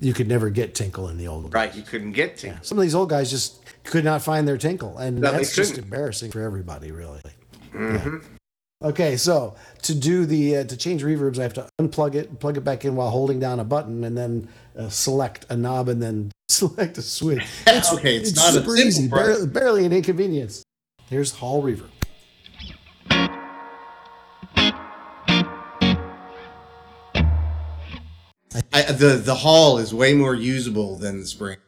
You 0.00 0.14
could 0.14 0.28
never 0.28 0.48
get 0.48 0.74
tinkle 0.74 1.08
in 1.08 1.18
the 1.18 1.28
old. 1.28 1.52
Right, 1.52 1.74
you 1.74 1.82
couldn't 1.82 2.12
get 2.12 2.38
tinkle. 2.38 2.58
Yeah. 2.58 2.62
Some 2.62 2.78
of 2.78 2.82
these 2.82 2.94
old 2.94 3.10
guys 3.10 3.30
just 3.30 3.62
could 3.84 4.04
not 4.04 4.22
find 4.22 4.48
their 4.48 4.56
tinkle, 4.56 4.96
and 4.96 5.20
no, 5.20 5.32
that's 5.32 5.54
just 5.54 5.76
embarrassing 5.76 6.30
for 6.30 6.40
everybody, 6.40 6.90
really. 6.90 7.20
Mm-hmm. 7.72 8.16
Yeah. 8.16 8.37
Okay, 8.80 9.16
so 9.16 9.56
to 9.82 9.94
do 9.94 10.24
the 10.24 10.58
uh, 10.58 10.64
to 10.64 10.76
change 10.76 11.02
reverbs, 11.02 11.40
I 11.40 11.42
have 11.42 11.54
to 11.54 11.68
unplug 11.80 12.14
it, 12.14 12.38
plug 12.38 12.56
it 12.56 12.60
back 12.60 12.84
in 12.84 12.94
while 12.94 13.10
holding 13.10 13.40
down 13.40 13.58
a 13.58 13.64
button, 13.64 14.04
and 14.04 14.16
then 14.16 14.48
uh, 14.78 14.88
select 14.88 15.46
a 15.50 15.56
knob, 15.56 15.88
and 15.88 16.00
then 16.00 16.30
select 16.48 16.96
a 16.96 17.02
switch. 17.02 17.44
It's, 17.66 17.92
okay, 17.92 18.16
it's, 18.16 18.30
it's 18.30 18.38
not 18.38 18.52
super 18.52 18.76
easy, 18.76 19.08
barely, 19.08 19.48
barely 19.48 19.84
an 19.84 19.92
inconvenience. 19.92 20.62
Here's 21.10 21.32
Hall 21.32 21.60
reverb. 21.60 21.90
I, 28.72 28.82
the 28.92 29.20
the 29.24 29.34
hall 29.34 29.78
is 29.78 29.92
way 29.92 30.14
more 30.14 30.34
usable 30.34 30.96
than 30.96 31.20
the 31.20 31.26
spring. 31.26 31.58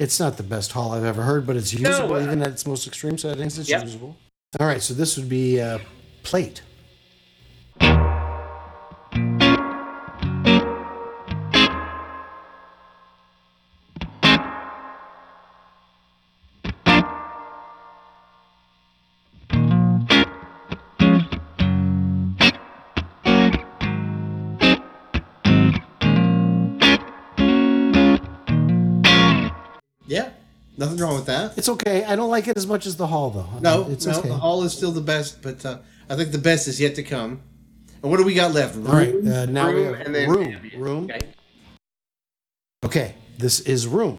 It's 0.00 0.18
not 0.18 0.38
the 0.38 0.42
best 0.42 0.72
hall 0.72 0.92
I've 0.92 1.04
ever 1.04 1.22
heard, 1.22 1.46
but 1.46 1.56
it's 1.56 1.74
usable 1.74 2.08
no, 2.08 2.14
uh, 2.14 2.22
even 2.22 2.40
at 2.40 2.48
its 2.48 2.66
most 2.66 2.86
extreme 2.86 3.18
settings. 3.18 3.58
It's 3.58 3.68
yep. 3.68 3.82
usable. 3.82 4.16
All 4.58 4.66
right, 4.66 4.82
so 4.82 4.94
this 4.94 5.18
would 5.18 5.28
be 5.28 5.60
uh, 5.60 5.78
plate. 6.22 6.62
Nothing 31.00 31.16
wrong 31.16 31.16
with 31.16 31.26
that. 31.26 31.56
It's 31.58 31.68
okay. 31.68 32.04
I 32.04 32.14
don't 32.14 32.30
like 32.30 32.46
it 32.46 32.56
as 32.56 32.66
much 32.66 32.86
as 32.86 32.96
the 32.96 33.06
hall, 33.06 33.30
though. 33.30 33.48
No, 33.60 33.90
it's 33.90 34.06
no, 34.06 34.18
okay. 34.18 34.28
the 34.28 34.34
hall 34.34 34.62
is 34.64 34.72
still 34.72 34.92
the 34.92 35.00
best, 35.00 35.40
but 35.40 35.64
uh, 35.64 35.78
I 36.10 36.16
think 36.16 36.30
the 36.30 36.38
best 36.38 36.68
is 36.68 36.78
yet 36.78 36.94
to 36.96 37.02
come. 37.02 37.40
And 38.02 38.10
what 38.10 38.18
do 38.18 38.24
we 38.24 38.34
got 38.34 38.52
left? 38.52 38.76
Room, 38.76 38.86
All 38.86 38.92
right, 38.92 39.14
uh, 39.14 39.46
now 39.46 39.68
room, 39.68 39.76
we 39.76 39.82
have 39.84 39.94
and 40.00 40.14
then 40.14 40.30
room. 40.30 40.70
Room. 40.76 41.04
Okay. 41.04 41.20
okay, 42.84 43.14
this 43.38 43.60
is 43.60 43.86
room. 43.86 44.18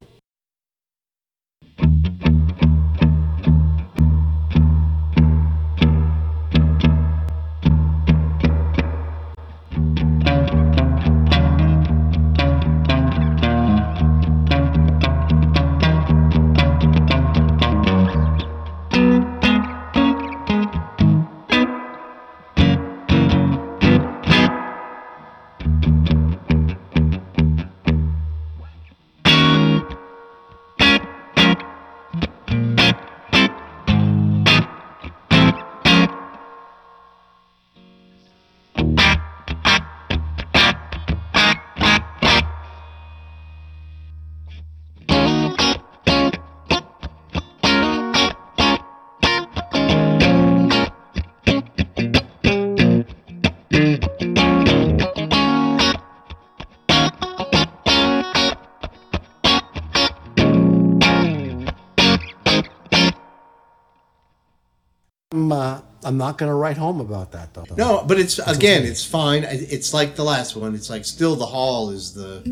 I'm 66.04 66.18
not 66.18 66.38
going 66.38 66.49
to 66.49 66.56
write 66.56 66.78
home 66.78 66.99
about 66.99 67.32
that 67.34 67.54
though. 67.54 67.66
No, 67.78 68.04
but 68.08 68.20
it's 68.20 68.39
again, 68.39 68.84
it's 68.84 69.06
fine. 69.06 69.43
It's 69.43 69.93
like 69.93 70.16
the 70.16 70.24
last 70.24 70.56
one. 70.56 70.76
It's 70.76 70.89
like 70.89 71.06
still 71.06 71.36
the 71.36 71.45
hall 71.45 71.89
is 71.91 72.14
the 72.14 72.43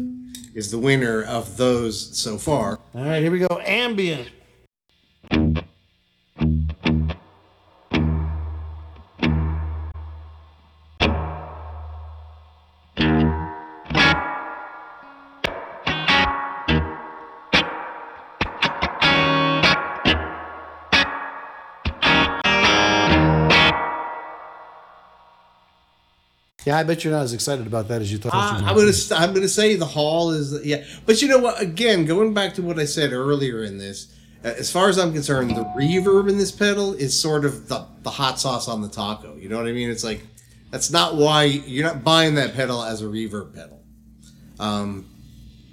is 0.53 0.71
the 0.71 0.79
winner 0.79 1.23
of 1.23 1.57
those 1.57 2.17
so 2.17 2.37
far. 2.37 2.79
All 2.93 3.05
right, 3.05 3.21
here 3.21 3.31
we 3.31 3.39
go. 3.39 3.59
Ambient. 3.65 4.29
Yeah, 26.69 26.77
I 26.77 26.83
bet 26.83 27.03
you're 27.03 27.11
not 27.11 27.23
as 27.23 27.33
excited 27.33 27.65
about 27.65 27.87
that 27.87 27.99
as 27.99 28.11
you 28.11 28.19
thought. 28.19 28.31
Uh, 28.31 28.59
you 28.59 28.67
I'm 28.67 28.75
gonna 28.75 28.91
I'm 29.15 29.33
gonna 29.33 29.47
say 29.47 29.73
the 29.73 29.87
hall 29.87 30.29
is 30.29 30.63
yeah, 30.63 30.83
but 31.07 31.19
you 31.19 31.27
know 31.27 31.39
what? 31.39 31.59
Again, 31.59 32.05
going 32.05 32.31
back 32.35 32.53
to 32.53 32.61
what 32.61 32.77
I 32.77 32.85
said 32.85 33.11
earlier 33.11 33.63
in 33.63 33.79
this, 33.79 34.15
uh, 34.45 34.49
as 34.49 34.71
far 34.71 34.87
as 34.87 34.99
I'm 34.99 35.11
concerned, 35.11 35.49
the 35.49 35.63
reverb 35.75 36.29
in 36.29 36.37
this 36.37 36.51
pedal 36.51 36.93
is 36.93 37.19
sort 37.19 37.43
of 37.43 37.69
the 37.69 37.87
the 38.03 38.11
hot 38.11 38.39
sauce 38.39 38.67
on 38.67 38.83
the 38.83 38.87
taco. 38.87 39.35
You 39.35 39.49
know 39.49 39.57
what 39.57 39.65
I 39.65 39.71
mean? 39.71 39.89
It's 39.89 40.03
like 40.03 40.21
that's 40.69 40.91
not 40.91 41.15
why 41.15 41.45
you're 41.45 41.87
not 41.87 42.03
buying 42.03 42.35
that 42.35 42.53
pedal 42.53 42.83
as 42.83 43.01
a 43.01 43.05
reverb 43.05 43.55
pedal. 43.55 43.81
Um, 44.59 45.09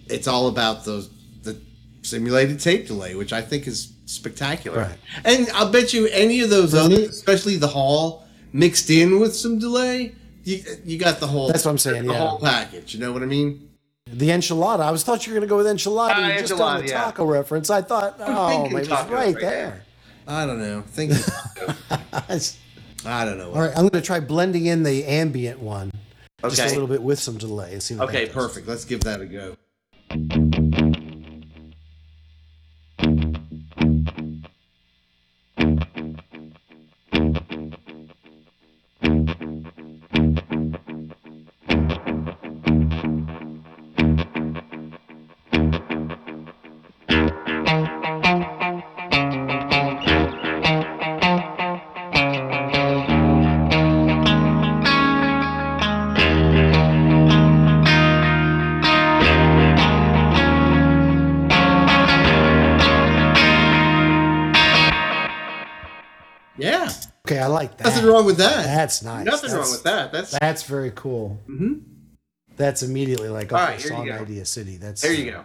it's 0.08 0.26
all 0.26 0.48
about 0.48 0.86
those 0.86 1.10
the 1.42 1.60
simulated 2.00 2.58
tape 2.58 2.86
delay, 2.86 3.14
which 3.16 3.34
I 3.34 3.42
think 3.42 3.66
is 3.66 3.92
spectacular. 4.06 4.78
Right. 4.78 4.98
And 5.26 5.50
I'll 5.50 5.70
bet 5.70 5.92
you 5.92 6.06
any 6.06 6.40
of 6.40 6.48
those 6.48 6.72
others, 6.74 7.10
especially 7.10 7.56
the 7.56 7.68
hall, 7.68 8.26
mixed 8.54 8.88
in 8.88 9.20
with 9.20 9.36
some 9.36 9.58
delay 9.58 10.14
you, 10.46 10.62
you 10.84 10.98
got 10.98 11.20
the 11.20 11.26
whole. 11.26 11.48
That's 11.48 11.64
what 11.64 11.72
I'm 11.72 11.78
saying. 11.78 12.06
The 12.06 12.12
yeah. 12.12 12.18
whole 12.18 12.38
package. 12.38 12.94
You 12.94 13.00
know 13.00 13.12
what 13.12 13.22
I 13.22 13.26
mean? 13.26 13.70
The 14.06 14.28
enchilada. 14.28 14.80
I 14.80 14.90
was 14.90 15.02
thought 15.02 15.26
you 15.26 15.32
were 15.32 15.40
going 15.40 15.48
to 15.48 15.50
go 15.50 15.56
with 15.58 15.66
enchilada. 15.66 16.36
Uh, 16.36 16.38
just 16.38 16.52
on 16.52 16.82
the 16.82 16.88
taco 16.88 17.24
reference. 17.24 17.68
I 17.68 17.82
thought, 17.82 18.16
oh, 18.20 18.62
maybe 18.64 18.76
it's 18.76 18.88
right, 18.88 19.10
right 19.10 19.34
there. 19.34 19.40
there. 19.40 19.82
I 20.26 20.46
don't 20.46 20.58
know. 20.58 20.82
Think. 20.82 21.12
I 23.04 23.24
don't 23.24 23.38
know. 23.38 23.52
All 23.52 23.60
right, 23.60 23.70
I'm 23.70 23.88
going 23.88 23.90
to 23.90 24.02
try 24.02 24.20
blending 24.20 24.66
in 24.66 24.82
the 24.82 25.04
ambient 25.04 25.60
one 25.60 25.92
Okay. 26.44 26.54
Just 26.54 26.68
a 26.68 26.78
little 26.78 26.86
bit 26.86 27.02
with 27.02 27.18
some 27.18 27.38
delay. 27.38 27.72
And 27.72 27.82
see 27.82 27.98
okay, 27.98 28.26
perfect. 28.26 28.68
Let's 28.68 28.84
give 28.84 29.00
that 29.00 29.20
a 29.20 29.26
go. 29.26 29.56
Nothing 68.06 68.16
wrong 68.16 68.26
with 68.26 68.36
that. 68.38 68.64
That's 68.64 69.02
nice. 69.02 69.24
Nothing 69.24 69.50
that's, 69.50 69.54
wrong 69.54 69.70
with 69.70 69.82
that. 69.84 70.12
That's 70.12 70.38
that's 70.38 70.62
very 70.62 70.92
cool. 70.94 71.38
Mm-hmm. 71.48 71.74
That's 72.56 72.82
immediately 72.82 73.28
like 73.28 73.52
okay, 73.52 73.62
right, 73.62 73.80
song 73.80 74.10
idea 74.10 74.44
city. 74.44 74.76
That's 74.76 75.02
there 75.02 75.12
you 75.12 75.30
go. 75.30 75.44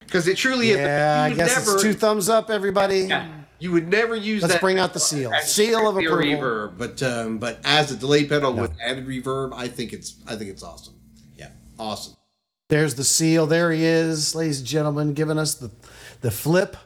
Because 0.00 0.28
it 0.28 0.36
truly 0.36 0.70
yeah, 0.70 0.74
is. 0.74 0.80
Yeah, 0.80 1.22
I 1.22 1.34
guess 1.34 1.58
never, 1.58 1.74
it's 1.74 1.82
two 1.82 1.92
thumbs 1.92 2.28
up, 2.28 2.50
everybody. 2.50 3.00
Yeah, 3.00 3.28
you 3.58 3.72
would 3.72 3.88
never 3.88 4.16
use 4.16 4.42
Let's 4.42 4.54
that. 4.54 4.60
bring 4.60 4.78
out 4.78 4.92
the 4.92 5.00
seal. 5.00 5.32
Seal 5.42 5.88
of 5.88 5.96
approval. 5.96 6.18
Reverb, 6.18 6.78
but 6.78 7.02
um, 7.02 7.38
but 7.38 7.58
as 7.64 7.90
a 7.90 7.96
delay 7.96 8.24
pedal 8.24 8.52
no. 8.52 8.62
with 8.62 8.72
added 8.82 9.06
reverb, 9.06 9.52
I 9.54 9.68
think 9.68 9.92
it's 9.92 10.16
I 10.26 10.36
think 10.36 10.50
it's 10.50 10.62
awesome. 10.62 10.94
Yeah, 11.36 11.50
awesome. 11.78 12.14
There's 12.68 12.94
the 12.94 13.04
seal. 13.04 13.46
There 13.46 13.70
he 13.72 13.84
is, 13.84 14.34
ladies 14.34 14.60
and 14.60 14.66
gentlemen, 14.66 15.14
giving 15.14 15.38
us 15.38 15.54
the 15.54 15.70
the 16.22 16.30
flip 16.30 16.76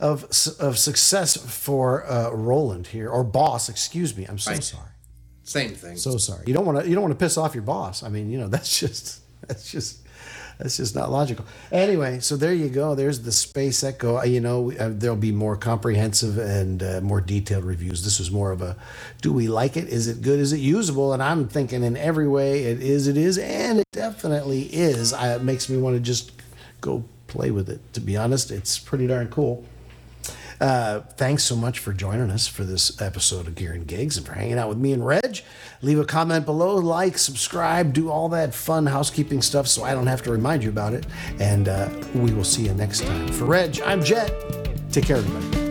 of 0.00 0.24
of 0.60 0.78
success 0.78 1.36
for 1.36 2.06
uh, 2.06 2.30
Roland 2.30 2.88
here 2.88 3.08
or 3.08 3.24
boss. 3.24 3.68
Excuse 3.68 4.16
me. 4.16 4.26
I'm 4.26 4.38
so 4.38 4.52
right. 4.52 4.62
sorry. 4.62 4.90
Same 5.42 5.70
thing. 5.70 5.96
So 5.96 6.16
sorry. 6.18 6.44
You 6.46 6.54
don't 6.54 6.66
want 6.66 6.80
to. 6.80 6.88
You 6.88 6.94
don't 6.94 7.02
want 7.02 7.18
to 7.18 7.24
piss 7.24 7.36
off 7.36 7.54
your 7.54 7.62
boss. 7.62 8.02
I 8.02 8.08
mean, 8.08 8.30
you 8.30 8.38
know, 8.38 8.48
that's 8.54 8.78
just 8.78 9.22
that's 9.46 9.70
just 9.70 10.06
that's 10.58 10.76
just 10.76 10.94
not 10.94 11.10
logical. 11.10 11.46
Anyway, 11.70 12.18
so 12.18 12.36
there 12.36 12.52
you 12.52 12.68
go. 12.68 12.94
There's 12.94 13.22
the 13.22 13.32
Space 13.32 13.82
Echo. 13.84 14.22
You 14.24 14.40
know, 14.40 14.72
uh, 14.72 14.90
there'll 14.92 15.16
be 15.16 15.32
more 15.32 15.56
comprehensive 15.56 16.36
and 16.36 16.82
uh, 16.82 17.00
more 17.00 17.20
detailed 17.20 17.64
reviews. 17.64 18.02
This 18.04 18.18
was 18.18 18.30
more 18.30 18.50
of 18.50 18.60
a, 18.60 18.76
do 19.22 19.32
we 19.32 19.46
like 19.46 19.76
it? 19.76 19.88
Is 19.88 20.08
it 20.08 20.20
good? 20.20 20.40
Is 20.40 20.52
it 20.52 20.58
usable? 20.58 21.12
And 21.12 21.22
I'm 21.22 21.48
thinking 21.48 21.84
in 21.84 21.96
every 21.96 22.26
way 22.26 22.64
it 22.64 22.82
is. 22.82 23.06
It 23.06 23.16
is, 23.16 23.38
and 23.38 23.78
it 23.78 23.86
definitely 23.92 24.62
is. 24.62 25.12
I, 25.12 25.36
it 25.36 25.42
makes 25.42 25.68
me 25.68 25.76
want 25.76 25.94
to 25.96 26.00
just 26.00 26.32
go 26.80 27.04
play 27.28 27.52
with 27.52 27.68
it. 27.68 27.80
To 27.94 28.00
be 28.00 28.16
honest, 28.16 28.50
it's 28.50 28.78
pretty 28.78 29.06
darn 29.06 29.28
cool. 29.28 29.64
Uh, 30.60 31.00
thanks 31.16 31.44
so 31.44 31.54
much 31.54 31.78
for 31.78 31.92
joining 31.92 32.30
us 32.30 32.46
for 32.48 32.64
this 32.64 33.00
episode 33.00 33.46
of 33.46 33.54
Gear 33.54 33.72
and 33.72 33.86
Gigs 33.86 34.16
and 34.16 34.26
for 34.26 34.32
hanging 34.32 34.58
out 34.58 34.68
with 34.68 34.78
me 34.78 34.92
and 34.92 35.06
Reg. 35.06 35.40
Leave 35.82 35.98
a 35.98 36.04
comment 36.04 36.44
below, 36.44 36.76
like, 36.76 37.16
subscribe, 37.18 37.92
do 37.92 38.10
all 38.10 38.28
that 38.30 38.54
fun 38.54 38.86
housekeeping 38.86 39.42
stuff 39.42 39.68
so 39.68 39.84
I 39.84 39.94
don't 39.94 40.08
have 40.08 40.22
to 40.22 40.32
remind 40.32 40.64
you 40.64 40.70
about 40.70 40.94
it. 40.94 41.06
And 41.38 41.68
uh, 41.68 41.88
we 42.14 42.32
will 42.32 42.44
see 42.44 42.62
you 42.62 42.74
next 42.74 43.02
time. 43.02 43.28
For 43.28 43.44
Reg, 43.44 43.80
I'm 43.82 44.02
Jet. 44.02 44.32
Take 44.90 45.04
care, 45.04 45.18
everybody. 45.18 45.67